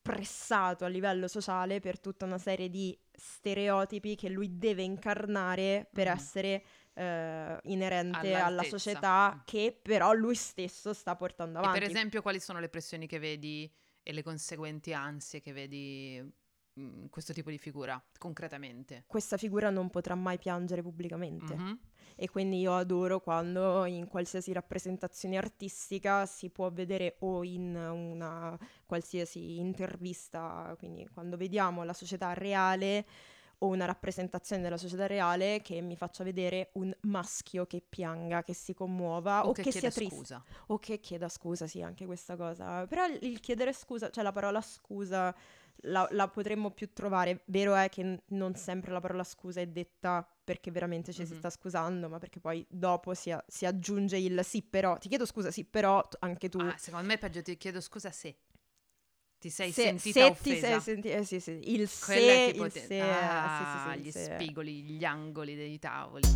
pressato 0.00 0.84
a 0.84 0.88
livello 0.88 1.28
sociale 1.28 1.80
per 1.80 2.00
tutta 2.00 2.24
una 2.24 2.38
serie 2.38 2.70
di 2.70 2.98
stereotipi 3.16 4.14
che 4.14 4.28
lui 4.28 4.58
deve 4.58 4.82
incarnare 4.82 5.88
per 5.92 6.06
Mhm. 6.08 6.12
essere 6.14 6.64
eh, 6.98 7.58
inerente 7.64 8.34
alla 8.34 8.62
società 8.62 9.34
Mm. 9.36 9.40
che 9.44 9.78
però 9.82 10.12
lui 10.14 10.34
stesso 10.34 10.94
sta 10.94 11.14
portando 11.16 11.58
E 11.58 11.62
avanti. 11.62 11.78
per 11.80 11.88
esempio, 11.90 12.22
quali 12.22 12.40
sono 12.40 12.58
le 12.58 12.68
pressioni 12.70 13.06
che 13.06 13.18
vedi 13.18 13.70
e 14.02 14.12
le 14.12 14.22
conseguenti 14.22 14.92
ansie 14.94 15.40
che 15.42 15.52
vedi 15.52 16.22
mm, 16.78 17.02
in 17.02 17.10
questo 17.10 17.32
tipo 17.34 17.50
di 17.50 17.58
figura, 17.58 18.02
concretamente? 18.18 19.04
Questa 19.06 19.36
figura 19.36 19.68
non 19.70 19.90
potrà 19.90 20.14
mai 20.14 20.38
piangere 20.38 20.80
pubblicamente 20.82 21.54
Mhm. 21.54 21.78
E 22.16 22.28
quindi 22.30 22.58
io 22.60 22.74
adoro 22.74 23.20
quando 23.20 23.84
in 23.84 24.08
qualsiasi 24.08 24.52
rappresentazione 24.52 25.36
artistica 25.36 26.24
si 26.26 26.48
può 26.48 26.70
vedere 26.70 27.16
o 27.20 27.44
in 27.44 27.76
una 27.76 28.58
qualsiasi 28.86 29.58
intervista, 29.58 30.74
quindi 30.78 31.06
quando 31.12 31.36
vediamo 31.36 31.84
la 31.84 31.92
società 31.92 32.32
reale 32.32 33.04
o 33.60 33.68
una 33.68 33.86
rappresentazione 33.86 34.60
della 34.62 34.76
società 34.76 35.06
reale 35.06 35.62
che 35.62 35.80
mi 35.80 35.96
faccia 35.96 36.22
vedere 36.24 36.70
un 36.74 36.94
maschio 37.02 37.64
che 37.66 37.82
pianga, 37.86 38.42
che 38.42 38.52
si 38.52 38.74
commuova 38.74 39.46
o, 39.46 39.48
O 39.48 39.52
che, 39.52 39.62
che 39.62 39.72
sia 39.72 39.90
triste. 39.90 40.14
scusa. 40.14 40.44
O 40.68 40.78
che 40.78 41.00
chieda 41.00 41.28
scusa, 41.28 41.66
sì, 41.66 41.80
anche 41.80 42.04
questa 42.04 42.36
cosa. 42.36 42.86
Però 42.86 43.06
il- 43.06 43.18
il 43.22 43.40
chiedere 43.40 43.72
scusa, 43.72 44.10
cioè 44.10 44.22
la 44.22 44.32
parola 44.32 44.60
scusa 44.60 45.34
la, 45.82 46.06
la 46.10 46.28
potremmo 46.28 46.70
più 46.70 46.92
trovare. 46.92 47.42
Vero 47.46 47.74
è 47.74 47.88
che 47.88 48.02
n- 48.02 48.20
non 48.28 48.54
sempre 48.56 48.92
la 48.92 49.00
parola 49.00 49.24
scusa 49.24 49.60
è 49.60 49.66
detta 49.66 50.26
perché 50.46 50.70
veramente 50.70 51.12
ci 51.12 51.26
si 51.26 51.32
Mhm. 51.32 51.38
sta 51.38 51.50
scusando, 51.50 52.08
ma 52.08 52.18
perché 52.20 52.38
poi 52.38 52.64
dopo 52.70 53.14
si, 53.14 53.32
a- 53.32 53.44
si 53.48 53.66
aggiunge 53.66 54.16
il 54.16 54.44
sì 54.44 54.62
però. 54.62 54.96
Ti 54.96 55.08
chiedo 55.08 55.26
scusa, 55.26 55.50
sì 55.50 55.64
però, 55.64 56.06
t- 56.06 56.16
anche 56.20 56.48
tu. 56.48 56.60
Ah, 56.60 56.76
secondo 56.78 57.08
me 57.08 57.14
è 57.14 57.18
peggio 57.18 57.42
ti 57.42 57.56
chiedo 57.56 57.80
scusa 57.80 58.12
se 58.12 58.38
ti 59.38 59.50
sei 59.50 59.72
se, 59.72 59.82
sentita 59.82 60.20
se 60.20 60.24
offesa. 60.30 60.54
ti 60.54 60.60
sei 60.60 60.80
senti- 60.80 61.10
eh, 61.10 61.24
sì, 61.24 61.40
sì, 61.40 61.72
il 61.72 61.88
Quella 61.88 62.32
se, 62.32 62.52
il 62.54 62.72
te- 62.72 62.80
se, 62.80 62.96
eh, 62.96 63.12
ah, 63.24 63.56
sì, 63.58 63.64
sì, 63.64 64.12
sì, 64.12 64.20
gli 64.20 64.24
spigoli, 64.34 64.82
gli 64.82 65.04
angoli 65.04 65.56
dei 65.56 65.78
tavoli. 65.80 66.28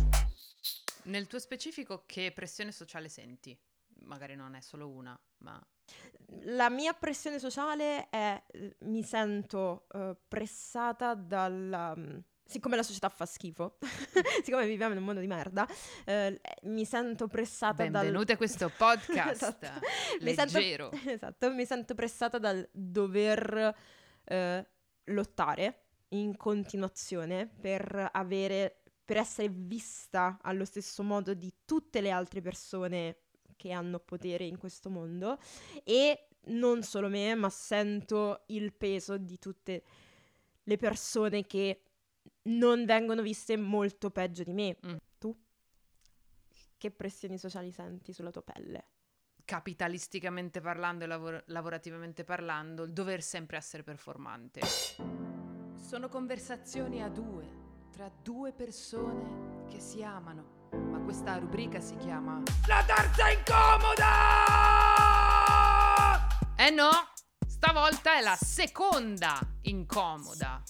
Nel 1.03 1.27
tuo 1.27 1.39
specifico 1.39 2.03
che 2.05 2.33
pressione 2.33 2.73
sociale 2.73 3.07
senti? 3.07 3.57
Magari 4.03 4.35
non 4.35 4.55
è 4.55 4.61
solo 4.61 4.89
una, 4.89 5.17
ma 5.37 5.59
La 6.43 6.69
mia 6.69 6.93
pressione 6.93 7.39
sociale 7.39 8.09
è, 8.09 8.41
mi 8.79 9.03
sento 9.03 9.87
eh, 9.93 10.15
pressata 10.27 11.13
dalla, 11.15 11.95
siccome 12.51 12.75
la 12.75 12.83
società 12.83 13.07
fa 13.07 13.25
schifo, 13.25 13.77
siccome 14.43 14.67
viviamo 14.67 14.91
in 14.91 14.99
un 14.99 15.05
mondo 15.05 15.21
di 15.21 15.27
merda, 15.27 15.65
eh, 16.05 16.39
mi 16.63 16.83
sento 16.85 17.27
pressata 17.27 17.87
dal... 17.87 18.03
Benvenute 18.03 18.33
a 18.33 18.37
questo 18.37 18.69
podcast 18.77 19.31
Esatto. 19.31 19.67
Mi 20.19 20.33
sento- 20.33 20.57
leggero. 20.57 20.91
Esatto, 21.07 21.51
mi 21.51 21.65
sento 21.65 21.95
pressata 21.95 22.37
dal 22.37 22.67
dover 22.71 23.75
eh, 24.25 24.67
lottare 25.05 25.83
in 26.09 26.35
continuazione 26.35 27.47
per 27.47 28.09
avere, 28.11 28.83
per 29.05 29.17
essere 29.17 29.47
vista 29.49 30.37
allo 30.41 30.65
stesso 30.65 31.03
modo 31.03 31.33
di 31.33 31.53
tutte 31.63 32.01
le 32.01 32.09
altre 32.09 32.41
persone 32.41 33.17
che 33.55 33.71
hanno 33.71 33.99
potere 33.99 34.43
in 34.43 34.57
questo 34.57 34.89
mondo 34.89 35.37
e 35.83 36.27
non 36.45 36.83
solo 36.83 37.07
me, 37.07 37.33
ma 37.35 37.49
sento 37.49 38.43
il 38.47 38.73
peso 38.73 39.17
di 39.17 39.37
tutte 39.37 39.83
le 40.63 40.77
persone 40.77 41.45
che 41.45 41.81
non 42.43 42.85
vengono 42.85 43.21
viste 43.21 43.57
molto 43.57 44.09
peggio 44.09 44.43
di 44.43 44.53
me. 44.53 44.77
Mm. 44.85 44.95
Tu? 45.17 45.35
Che 46.77 46.91
pressioni 46.91 47.37
sociali 47.37 47.71
senti 47.71 48.13
sulla 48.13 48.31
tua 48.31 48.41
pelle? 48.41 48.85
Capitalisticamente 49.45 50.61
parlando 50.61 51.03
e 51.03 51.07
lavor- 51.07 51.43
lavorativamente 51.47 52.23
parlando, 52.23 52.83
il 52.83 52.93
dover 52.93 53.21
sempre 53.21 53.57
essere 53.57 53.83
performante. 53.83 54.61
Sono 55.75 56.07
conversazioni 56.09 57.03
a 57.03 57.09
due, 57.09 57.45
tra 57.91 58.09
due 58.09 58.53
persone 58.53 59.65
che 59.67 59.79
si 59.79 60.03
amano. 60.03 60.69
Ma 60.71 60.99
questa 61.01 61.37
rubrica 61.37 61.81
si 61.81 61.97
chiama 61.97 62.41
La 62.67 62.83
terza 62.85 63.29
incomoda! 63.29 64.07
Eh 66.55 66.69
no, 66.69 66.89
stavolta 67.45 68.17
è 68.17 68.21
la 68.21 68.37
seconda 68.39 69.37
incomoda. 69.63 70.63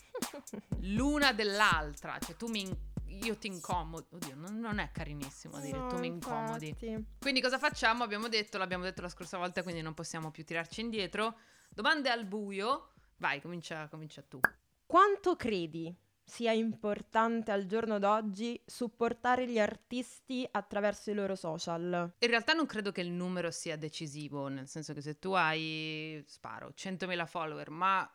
L'una 0.82 1.34
dell'altra, 1.34 2.18
cioè 2.20 2.36
tu 2.36 2.48
mi 2.48 2.90
io 3.24 3.38
ti 3.38 3.48
incomodo. 3.48 4.08
Oddio, 4.12 4.36
non, 4.36 4.60
non 4.60 4.80
è 4.80 4.90
carinissimo 4.92 5.60
dire 5.60 5.78
No, 5.78 5.88
tu 5.88 5.98
mi 5.98 6.08
incomodi. 6.08 6.70
infatti. 6.70 7.06
Quindi 7.20 7.42
cosa 7.42 7.58
facciamo? 7.58 8.04
Abbiamo 8.04 8.28
detto, 8.28 8.58
l'abbiamo 8.58 8.84
detto 8.84 9.02
la 9.02 9.10
scorsa 9.10 9.38
volta, 9.38 9.64
quindi 9.64 9.82
non 9.82 9.94
possiamo 9.94 10.32
più 10.32 10.44
tirarci 10.44 10.82
indietro. 10.82 11.38
Domande 11.70 12.10
al 12.10 12.26
buio. 12.26 12.94
Vai, 13.18 13.42
comincia, 13.42 13.88
comincia 13.88 14.22
tu. 14.22 14.40
Quanto 14.86 15.36
credi 15.36 15.94
sia 16.24 16.52
importante 16.52 17.52
al 17.52 17.66
giorno 17.66 18.00
d'oggi 18.00 18.62
supportare 18.66 19.48
gli 19.48 19.60
artisti 19.60 20.48
attraverso 20.50 21.12
i 21.12 21.14
loro 21.14 21.36
social? 21.36 22.14
In 22.18 22.28
realtà 22.28 22.54
non 22.54 22.66
credo 22.66 22.92
che 22.92 23.02
il 23.02 23.12
numero 23.12 23.52
sia 23.52 23.78
decisivo, 23.78 24.48
nel 24.48 24.68
senso 24.68 24.94
che 24.94 25.02
se 25.02 25.20
tu 25.20 25.34
hai, 25.34 26.24
sparo, 26.26 26.70
100.000 26.76 27.26
follower, 27.28 27.70
ma 27.70 28.10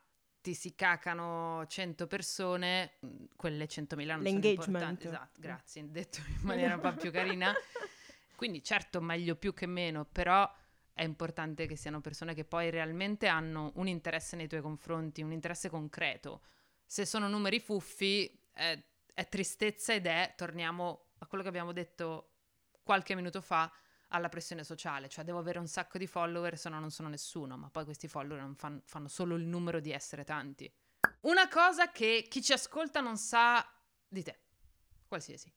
ti 0.47 0.55
si 0.55 0.77
cacano 0.77 1.67
100 1.67 2.07
persone, 2.07 2.99
mh, 3.01 3.25
quelle 3.35 3.67
100.000 3.67 3.97
non 3.97 4.07
sono 4.07 4.23
L'engagement. 4.23 4.67
importanti. 4.69 5.07
Esatto, 5.09 5.41
grazie, 5.41 5.91
detto 5.91 6.19
in 6.21 6.39
maniera 6.43 6.77
un 6.77 6.81
po' 6.81 6.95
più 6.95 7.11
carina. 7.11 7.53
Quindi 8.37 8.63
certo 8.63 9.01
meglio 9.01 9.35
più 9.35 9.53
che 9.53 9.67
meno, 9.67 10.05
però 10.05 10.49
è 10.93 11.03
importante 11.03 11.67
che 11.67 11.75
siano 11.75 12.01
persone 12.01 12.33
che 12.33 12.45
poi 12.45 12.71
realmente 12.71 13.27
hanno 13.27 13.73
un 13.75 13.89
interesse 13.89 14.37
nei 14.37 14.47
tuoi 14.47 14.61
confronti, 14.61 15.21
un 15.21 15.33
interesse 15.33 15.69
concreto. 15.69 16.43
Se 16.85 17.05
sono 17.05 17.27
numeri 17.27 17.59
fuffi 17.59 18.33
è, 18.53 18.81
è 19.15 19.29
tristezza 19.29 19.95
ed 19.95 20.07
è, 20.07 20.35
torniamo 20.37 21.07
a 21.19 21.27
quello 21.27 21.43
che 21.43 21.49
abbiamo 21.49 21.73
detto 21.73 22.35
qualche 22.85 23.17
minuto 23.17 23.41
fa, 23.41 23.69
alla 24.17 24.29
pressione 24.29 24.65
sociale, 24.65 25.09
cioè 25.09 25.25
devo 25.25 25.39
avere 25.39 25.59
un 25.59 25.69
sacco 25.69 25.99
di 25.99 26.07
follower 26.07 26.59
se 26.59 26.69
no 26.69 26.81
non 26.81 26.91
sono 26.91 27.09
nessuno, 27.09 27.57
ma 27.57 27.69
poi 27.71 27.85
questi 27.85 28.09
follower 28.09 28.41
non 28.43 28.55
fan- 28.57 28.83
fanno 28.85 29.09
solo 29.09 29.37
il 29.37 29.45
numero 29.45 29.81
di 29.81 29.93
essere 29.93 30.25
tanti. 30.25 30.71
Una 31.21 31.49
cosa 31.49 31.91
che 31.91 32.27
chi 32.29 32.43
ci 32.43 32.53
ascolta 32.53 33.01
non 33.01 33.17
sa 33.17 33.65
di 34.09 34.23
te, 34.23 34.39
qualsiasi. 35.07 35.53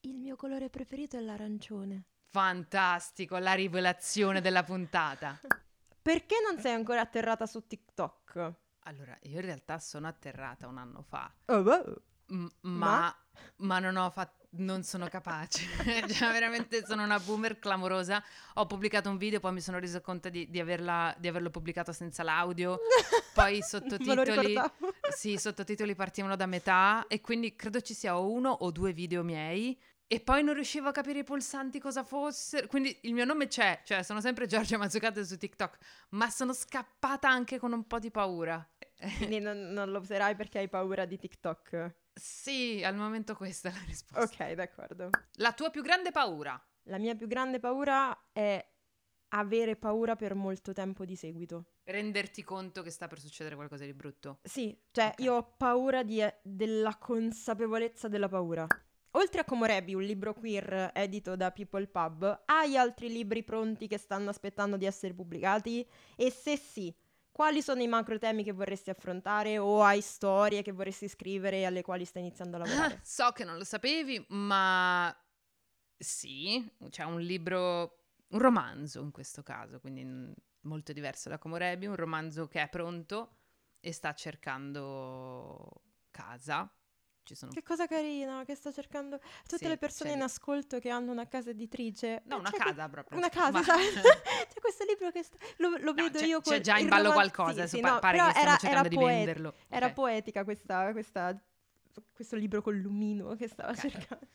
Il 0.00 0.18
mio 0.18 0.36
colore 0.36 0.68
preferito 0.70 1.16
è 1.16 1.20
l'arancione. 1.20 2.04
Fantastico, 2.28 3.38
la 3.38 3.54
rivelazione 3.54 4.40
della 4.40 4.62
puntata. 4.64 5.38
Perché 6.02 6.36
non 6.46 6.60
sei 6.60 6.72
ancora 6.74 7.00
atterrata 7.00 7.46
su 7.46 7.66
TikTok? 7.66 8.52
Allora, 8.86 9.16
io 9.22 9.36
in 9.38 9.44
realtà 9.46 9.78
sono 9.78 10.06
atterrata 10.08 10.66
un 10.68 10.76
anno 10.76 11.00
fa, 11.00 11.32
Oh, 11.46 11.60
wow. 11.62 11.94
m- 12.26 12.46
ma, 12.62 12.78
ma 12.98 13.23
non 13.56 13.96
ho 13.96 14.10
fatto... 14.10 14.42
Non 14.56 14.84
sono 14.84 15.08
capace, 15.08 15.66
cioè 16.14 16.30
veramente 16.30 16.84
sono 16.86 17.02
una 17.02 17.18
boomer 17.18 17.58
clamorosa. 17.58 18.22
Ho 18.54 18.66
pubblicato 18.66 19.10
un 19.10 19.16
video, 19.16 19.40
poi 19.40 19.52
mi 19.52 19.60
sono 19.60 19.80
resa 19.80 20.00
conto 20.00 20.28
di, 20.28 20.48
di 20.48 20.60
averla- 20.60 21.12
di 21.18 21.26
averlo 21.26 21.50
pubblicato 21.50 21.90
senza 21.90 22.22
l'audio. 22.22 22.78
Poi 23.34 23.56
i 23.56 23.62
sottotitoli, 23.62 24.56
sì, 25.12 25.38
sottotitoli 25.38 25.96
partivano 25.96 26.36
da 26.36 26.46
metà 26.46 27.04
e 27.08 27.20
quindi 27.20 27.56
credo 27.56 27.80
ci 27.80 27.94
sia 27.94 28.16
uno 28.16 28.50
o 28.50 28.70
due 28.70 28.92
video 28.92 29.24
miei. 29.24 29.76
E 30.06 30.20
poi 30.20 30.44
non 30.44 30.54
riuscivo 30.54 30.88
a 30.88 30.92
capire 30.92 31.20
i 31.20 31.24
pulsanti 31.24 31.80
cosa 31.80 32.04
fossero. 32.04 32.68
Quindi 32.68 32.96
il 33.02 33.14
mio 33.14 33.24
nome 33.24 33.48
c'è, 33.48 33.80
cioè 33.84 34.02
sono 34.04 34.20
sempre 34.20 34.46
Giorgia 34.46 34.78
Mazzucato 34.78 35.24
su 35.24 35.36
TikTok, 35.36 35.78
ma 36.10 36.30
sono 36.30 36.52
scappata 36.52 37.28
anche 37.28 37.58
con 37.58 37.72
un 37.72 37.86
po' 37.86 37.98
di 37.98 38.12
paura. 38.12 38.64
Quindi 39.18 39.40
non, 39.40 39.72
non 39.72 39.90
lo 39.90 39.98
userai 40.00 40.34
perché 40.34 40.58
hai 40.58 40.68
paura 40.68 41.04
di 41.04 41.18
TikTok. 41.18 41.94
Sì, 42.14 42.82
al 42.84 42.94
momento 42.96 43.34
questa 43.34 43.68
è 43.70 43.72
la 43.72 43.82
risposta. 43.86 44.44
Ok, 44.46 44.52
d'accordo. 44.52 45.10
La 45.36 45.52
tua 45.52 45.70
più 45.70 45.82
grande 45.82 46.10
paura? 46.10 46.60
La 46.84 46.98
mia 46.98 47.14
più 47.14 47.26
grande 47.26 47.58
paura 47.58 48.28
è 48.32 48.64
avere 49.30 49.74
paura 49.76 50.14
per 50.16 50.34
molto 50.34 50.72
tempo 50.72 51.04
di 51.04 51.16
seguito. 51.16 51.64
Renderti 51.84 52.42
conto 52.44 52.82
che 52.82 52.90
sta 52.90 53.08
per 53.08 53.18
succedere 53.20 53.56
qualcosa 53.56 53.84
di 53.84 53.92
brutto. 53.92 54.38
Sì, 54.42 54.78
cioè 54.90 55.08
Ok. 55.08 55.20
io 55.20 55.34
ho 55.34 55.54
paura 55.56 56.02
di- 56.02 56.24
della 56.42 56.96
consapevolezza 56.98 58.08
della 58.08 58.28
paura. 58.28 58.66
Oltre 59.16 59.40
a 59.40 59.44
Komorebi, 59.44 59.94
un 59.94 60.02
libro 60.02 60.34
queer 60.34 60.90
edito 60.94 61.36
da 61.36 61.50
People 61.52 61.86
Pub, 61.86 62.42
hai 62.46 62.76
altri 62.76 63.08
libri 63.08 63.44
pronti 63.44 63.86
che 63.86 63.98
stanno 63.98 64.30
aspettando 64.30 64.76
di 64.76 64.86
essere 64.86 65.14
pubblicati? 65.14 65.86
E 66.16 66.30
se 66.30 66.56
sì, 66.56 66.92
quali 67.34 67.62
sono 67.62 67.82
i 67.82 67.88
macro 67.88 68.16
temi 68.16 68.44
che 68.44 68.52
vorresti 68.52 68.90
affrontare 68.90 69.58
o 69.58 69.82
hai 69.82 70.00
storie 70.00 70.62
che 70.62 70.70
vorresti 70.70 71.08
scrivere 71.08 71.56
e 71.56 71.64
alle 71.64 71.82
quali 71.82 72.04
stai 72.04 72.22
iniziando 72.22 72.54
a 72.54 72.60
lavorare? 72.60 73.00
So 73.02 73.32
che 73.32 73.42
non 73.42 73.56
lo 73.56 73.64
sapevi, 73.64 74.24
ma 74.28 75.12
sì, 75.96 76.64
c'è 76.90 77.02
un 77.02 77.20
libro, 77.20 78.04
un 78.28 78.38
romanzo 78.38 79.00
in 79.00 79.10
questo 79.10 79.42
caso, 79.42 79.80
quindi 79.80 80.32
molto 80.60 80.92
diverso 80.92 81.28
da 81.28 81.38
Comorebi, 81.38 81.86
un 81.86 81.96
romanzo 81.96 82.46
che 82.46 82.62
è 82.62 82.68
pronto 82.68 83.38
e 83.80 83.92
sta 83.92 84.14
cercando 84.14 85.82
casa. 86.12 86.72
Ci 87.24 87.34
sono 87.34 87.52
Che 87.52 87.62
cosa 87.62 87.86
carina 87.86 88.44
che 88.44 88.54
sta 88.54 88.70
cercando 88.70 89.18
tutte 89.42 89.56
Sì, 89.56 89.66
le 89.68 89.78
persone 89.78 90.10
c'è 90.10 90.16
in 90.16 90.22
ascolto 90.22 90.78
che 90.78 90.90
hanno 90.90 91.10
una 91.10 91.26
casa 91.26 91.50
editrice. 91.50 92.20
No, 92.26 92.36
una 92.38 92.50
C'è 92.50 92.58
casa 92.58 92.86
proprio. 92.88 93.16
Una 93.18 93.30
casa, 93.30 93.50
Ma- 93.50 93.60
esatto. 93.60 94.08
C'è 94.52 94.60
questo 94.60 94.84
libro 94.84 95.10
che 95.10 95.22
sta- 95.22 95.38
lo, 95.56 95.70
lo 95.70 95.92
No, 95.92 95.92
vedo 95.94 96.18
c'è, 96.18 96.26
io 96.26 96.40
c'è 96.40 96.50
col- 96.56 96.60
già 96.60 96.78
in 96.78 96.88
ballo 96.88 97.12
qualcosa, 97.12 97.66
sì, 97.66 97.80
no, 97.80 97.98
pare 97.98 98.18
che 98.18 98.30
stiamo 98.30 98.46
era, 98.48 98.56
cercando 98.58 98.78
era 98.78 98.88
di 98.88 98.94
poet- 98.96 99.14
venderlo. 99.16 99.54
Era 99.68 99.86
Ok. 99.86 99.92
poetica 99.94 100.44
questa, 100.44 100.92
questa- 100.92 101.42
questo 102.12 102.36
libro 102.36 102.60
con 102.60 102.76
lumino 102.78 103.34
che 103.36 103.48
stava 103.48 103.70
Ok. 103.70 103.78
cercando. 103.78 104.26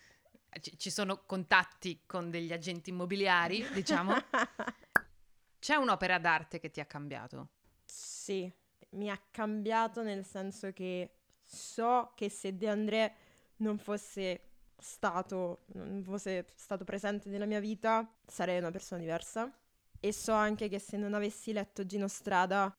Ci, 0.60 0.80
ci 0.80 0.90
sono 0.90 1.24
contatti 1.28 2.02
con 2.08 2.32
degli 2.32 2.52
agenti 2.52 2.90
immobiliari, 2.90 3.64
diciamo. 3.72 4.14
C'è 5.60 5.76
un'opera 5.76 6.18
d'arte 6.18 6.60
che 6.60 6.72
ti 6.72 6.80
ha 6.80 6.86
cambiato? 6.86 7.50
sì, 7.86 8.52
mi 8.92 9.10
ha 9.10 9.20
cambiato 9.32 10.02
nel 10.04 10.24
senso 10.26 10.72
che 10.72 11.19
so 11.50 12.12
che 12.16 12.30
se 12.30 12.56
De 12.56 12.70
André 12.70 13.16
non 13.58 13.78
fosse 13.78 14.52
stato, 14.78 15.66
non 15.74 16.04
fosse 16.04 16.48
stato 16.56 16.84
presente 16.84 17.30
nella 17.30 17.46
mia 17.46 17.60
vita, 17.60 18.08
sarei 18.26 18.60
una 18.60 18.72
persona 18.72 19.02
diversa. 19.02 19.52
E 20.00 20.14
so 20.14 20.32
anche 20.32 20.70
che 20.70 20.80
se 20.80 20.96
non 20.96 21.14
avessi 21.14 21.52
letto 21.52 21.86
Gino 21.86 22.08
Strada, 22.08 22.74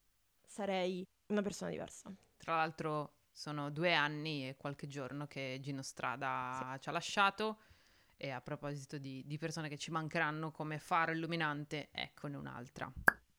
sarei 0.47 1.07
una 1.27 1.43
persona 1.43 1.71
diversa. 1.71 2.11
Tra 2.39 2.57
l'altro 2.57 3.17
sono 3.31 3.71
due 3.71 3.93
anni 3.93 4.49
e 4.49 4.57
qualche 4.57 4.87
giorno 4.87 5.27
che 5.27 5.59
Gino 5.61 5.83
Strada 5.83 6.77
ci 6.81 6.89
ha 6.89 6.93
lasciato 6.93 7.59
e 8.17 8.31
a 8.31 8.41
proposito 8.41 8.99
di, 8.99 9.23
di 9.27 9.39
persone 9.39 9.69
che 9.69 9.79
ci 9.79 9.91
mancheranno 9.91 10.51
come 10.51 10.79
faro 10.79 11.13
illuminante, 11.13 11.89
eccone 11.91 12.37
un'altra. 12.37 12.91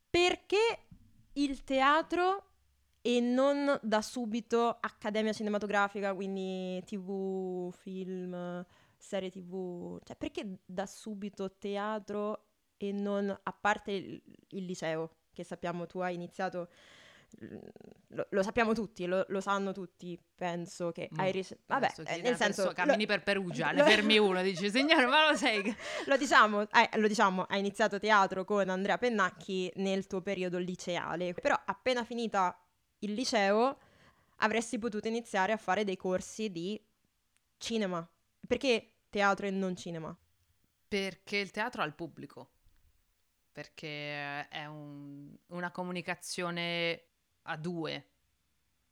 Perché 0.10 0.88
il 1.34 1.64
teatro 1.64 2.51
e 3.02 3.20
non 3.20 3.80
da 3.82 4.02
subito 4.02 4.78
accademia 4.80 5.34
cinematografica, 5.34 6.14
quindi 6.14 6.82
tv, 6.86 7.72
film, 7.74 8.66
serie 8.98 9.32
tv? 9.32 10.00
Cioè, 10.04 10.16
perché 10.16 10.60
da 10.64 10.86
subito 10.86 11.58
teatro 11.58 12.46
e 12.78 12.92
non, 12.92 13.30
a 13.30 13.54
parte 13.54 13.92
il, 13.92 14.22
il 14.50 14.66
liceo, 14.66 15.18
che 15.34 15.44
sappiamo 15.44 15.88
tu 15.88 16.00
hai 16.00 16.14
iniziato, 16.14 16.70
mm, 17.44 17.58
lo, 18.10 18.28
lo 18.30 18.44
sappiamo 18.44 18.74
tutti, 18.74 19.08
lo, 19.08 19.26
lo 19.30 19.42
sanno 19.42 19.72
tutti, 19.72 20.20
penso 20.36 20.92
che 20.92 21.08
Mo, 21.12 21.24
hai 21.24 21.32
ricevuto... 21.32 21.66
Vabbè, 21.68 21.94
eh, 22.06 22.22
nel 22.22 22.36
senso... 22.36 22.72
cammini 22.74 23.06
lo- 23.06 23.08
per 23.08 23.24
Perugia, 23.24 23.70
ne 23.74 23.84
fermi 23.84 24.20
uno, 24.20 24.44
dici 24.44 24.70
signore 24.70 25.08
ma 25.08 25.32
lo 25.32 25.36
sai 25.36 25.76
lo 26.06 26.18
diciamo, 26.18 26.62
eh, 26.62 27.00
lo 27.00 27.08
diciamo, 27.08 27.44
hai 27.44 27.60
iniziato 27.60 28.00
teatro 28.00 28.46
con 28.46 28.70
Andrea 28.70 29.00
Pennacchi 29.00 29.72
nel 29.78 30.06
tuo 30.06 30.22
periodo 30.22 30.60
liceale, 30.60 31.34
però 31.34 31.60
appena 31.66 32.04
finita 32.04 32.56
il 33.02 33.14
liceo 33.14 33.80
avresti 34.38 34.80
potuto 34.80 35.08
iniziare 35.08 35.52
a 35.54 35.58
fare 35.58 35.84
dei 35.84 35.98
corsi 35.98 36.52
di 36.52 36.82
cinema. 37.58 38.08
Perché 38.48 38.94
teatro 39.10 39.46
e 39.46 39.52
non 39.52 39.76
cinema? 39.76 40.16
Perché 40.88 41.38
il 41.38 41.52
teatro 41.52 41.82
ha 41.82 41.86
il 41.86 41.94
pubblico, 41.94 42.50
perché 43.52 44.48
è 44.48 44.66
un- 44.66 45.36
una 45.48 45.72
comunicazione 45.72 47.04
a 47.44 47.58
due. 47.58 48.08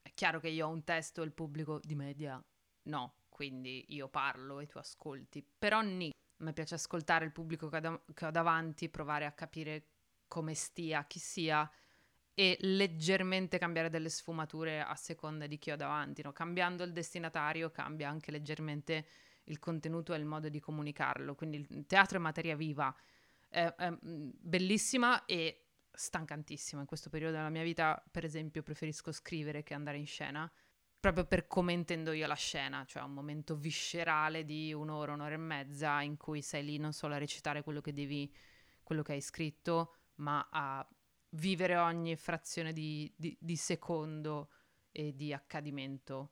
È 0.02 0.14
chiaro 0.14 0.40
che 0.40 0.50
io 0.50 0.68
ho 0.68 0.70
un 0.70 0.84
testo 0.84 1.22
e 1.22 1.26
il 1.26 1.34
pubblico 1.34 1.80
di 1.84 1.96
media 1.96 2.42
no, 2.84 3.16
quindi 3.30 3.86
io 3.90 4.08
parlo 4.10 4.60
e 4.60 4.68
tu 4.68 4.78
ascolti, 4.78 5.44
però 5.58 5.82
ni. 5.82 6.12
Me 6.38 6.54
piace 6.54 6.76
ascoltare 6.76 7.26
il 7.26 7.32
pubblico 7.34 7.68
che 7.70 7.78
ho, 7.78 7.80
da- 7.82 8.02
che 8.14 8.26
ho 8.26 8.32
davanti, 8.32 8.88
provare 8.90 9.26
a 9.26 9.34
capire 9.34 9.88
come 10.28 10.54
stia, 10.54 11.04
chi 11.06 11.20
sia 11.20 11.70
e 12.40 12.56
leggermente 12.62 13.58
cambiare 13.58 13.90
delle 13.90 14.08
sfumature 14.08 14.80
a 14.80 14.96
seconda 14.96 15.46
di 15.46 15.60
chi 15.60 15.72
ho 15.72 15.76
davanti. 15.76 16.22
no? 16.22 16.32
Cambiando 16.32 16.86
il 16.86 16.94
destinatario 16.94 17.70
cambia 17.70 18.08
anche 18.08 18.32
leggermente 18.32 19.06
il 19.44 19.60
contenuto 19.60 20.14
e 20.14 20.18
il 20.20 20.24
modo 20.24 20.48
di 20.48 20.62
comunicarlo. 20.62 21.36
Quindi 21.36 21.58
il 21.70 21.86
teatro 21.86 22.18
è 22.18 22.22
materia 22.22 22.56
viva, 22.56 22.96
è, 23.50 23.66
è, 23.66 23.92
mm, 23.92 24.30
bellissima 24.40 25.26
e 25.26 25.66
stancantissima. 25.92 26.80
In 26.80 26.88
questo 26.88 27.10
periodo 27.10 27.36
della 27.36 27.50
mia 27.50 27.64
vita, 27.64 28.02
per 28.10 28.24
esempio, 28.24 28.64
preferisco 28.64 29.12
scrivere 29.12 29.62
che 29.62 29.74
andare 29.74 29.98
in 29.98 30.08
scena, 30.08 30.50
proprio 30.98 31.26
per 31.26 31.46
come 31.46 31.74
intendo 31.74 32.14
io 32.14 32.26
la 32.26 32.36
scena, 32.36 32.86
cioè 32.86 33.04
un 33.04 33.12
momento 33.12 33.58
viscerale 33.58 34.46
di 34.46 34.72
un'ora, 34.72 35.12
un'ora 35.12 35.34
e 35.34 35.38
mezza 35.38 36.00
in 36.00 36.16
cui 36.16 36.42
sei 36.42 36.64
lì 36.64 36.78
non 36.78 36.94
solo 36.94 37.16
a 37.16 37.18
recitare 37.18 37.64
quello 37.64 37.82
che 37.82 37.92
devi, 37.92 38.34
quello 38.82 39.02
che 39.02 39.12
hai 39.12 39.22
scritto, 39.22 39.96
ma 40.16 40.48
a 40.50 40.88
vivere 41.32 41.76
ogni 41.78 42.16
frazione 42.16 42.74
di, 42.74 43.12
di- 43.16 43.38
di 43.40 43.56
secondo 43.56 44.50
e 44.92 45.16
di 45.16 45.34
accadimento. 45.34 46.30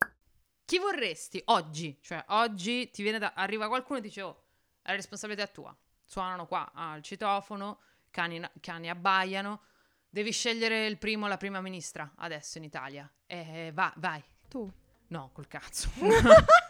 Chi 0.65 0.79
vorresti 0.79 1.41
oggi? 1.45 1.97
Cioè, 2.01 2.25
oggi 2.29 2.89
ti 2.89 3.01
viene 3.03 3.19
da. 3.19 3.33
arriva 3.33 3.67
qualcuno 3.67 3.99
e 3.99 4.01
dice: 4.01 4.21
Oh, 4.21 4.43
la 4.83 4.93
responsabilità 4.93 5.43
è 5.43 5.51
tua. 5.51 5.75
Suonano 6.03 6.45
qua 6.45 6.71
al 6.73 7.01
citofono, 7.01 7.79
cani, 8.09 8.41
cani 8.59 8.89
abbaiano. 8.89 9.61
Devi 10.09 10.31
scegliere 10.31 10.85
il 10.85 10.97
primo 10.97 11.27
la 11.27 11.37
prima 11.37 11.61
ministra 11.61 12.13
adesso 12.17 12.57
in 12.57 12.63
Italia. 12.63 13.09
E 13.25 13.71
va, 13.73 13.93
vai. 13.97 14.23
Tu. 14.47 14.69
No, 15.07 15.29
col 15.33 15.47
cazzo. 15.47 15.89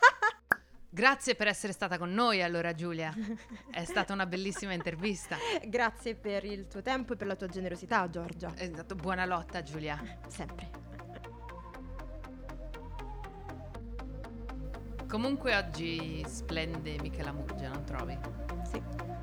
Grazie 0.98 1.36
per 1.36 1.46
essere 1.46 1.74
stata 1.74 2.00
con 2.00 2.12
noi 2.12 2.42
allora 2.42 2.74
Giulia. 2.74 3.14
È 3.70 3.86
stata 3.86 4.14
una 4.14 4.26
bellissima 4.26 4.74
intervista. 4.74 5.38
Grazie 5.64 6.16
per 6.16 6.44
il 6.44 6.66
tuo 6.66 6.82
tempo 6.82 7.14
e 7.14 7.16
per 7.16 7.28
la 7.28 7.36
tua 7.36 7.46
generosità, 7.46 8.10
Giorgia. 8.10 8.52
Esatto, 8.58 8.96
buona 8.96 9.24
lotta 9.26 9.62
Giulia. 9.62 10.02
Sempre. 10.28 10.72
Comunque 15.08 15.56
oggi 15.56 16.26
splende 16.26 16.98
Michela 17.00 17.32
Muggia, 17.32 17.70
non 17.70 17.84
trovi? 17.84 18.18
Sì. 18.64 19.17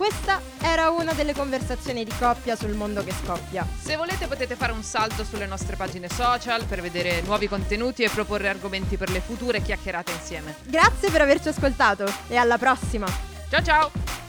Questa 0.00 0.40
era 0.62 0.88
una 0.88 1.12
delle 1.12 1.34
conversazioni 1.34 2.04
di 2.04 2.12
coppia 2.18 2.56
sul 2.56 2.72
mondo 2.72 3.04
che 3.04 3.12
scoppia. 3.12 3.66
Se 3.78 3.96
volete 3.96 4.28
potete 4.28 4.56
fare 4.56 4.72
un 4.72 4.82
salto 4.82 5.24
sulle 5.24 5.44
nostre 5.44 5.76
pagine 5.76 6.08
social 6.08 6.64
per 6.64 6.80
vedere 6.80 7.20
nuovi 7.20 7.46
contenuti 7.48 8.02
e 8.02 8.08
proporre 8.08 8.48
argomenti 8.48 8.96
per 8.96 9.10
le 9.10 9.20
future 9.20 9.60
chiacchierate 9.60 10.12
insieme. 10.12 10.56
Grazie 10.64 11.10
per 11.10 11.20
averci 11.20 11.48
ascoltato 11.48 12.10
e 12.28 12.36
alla 12.36 12.56
prossima! 12.56 13.06
Ciao 13.50 13.62
ciao! 13.62 14.19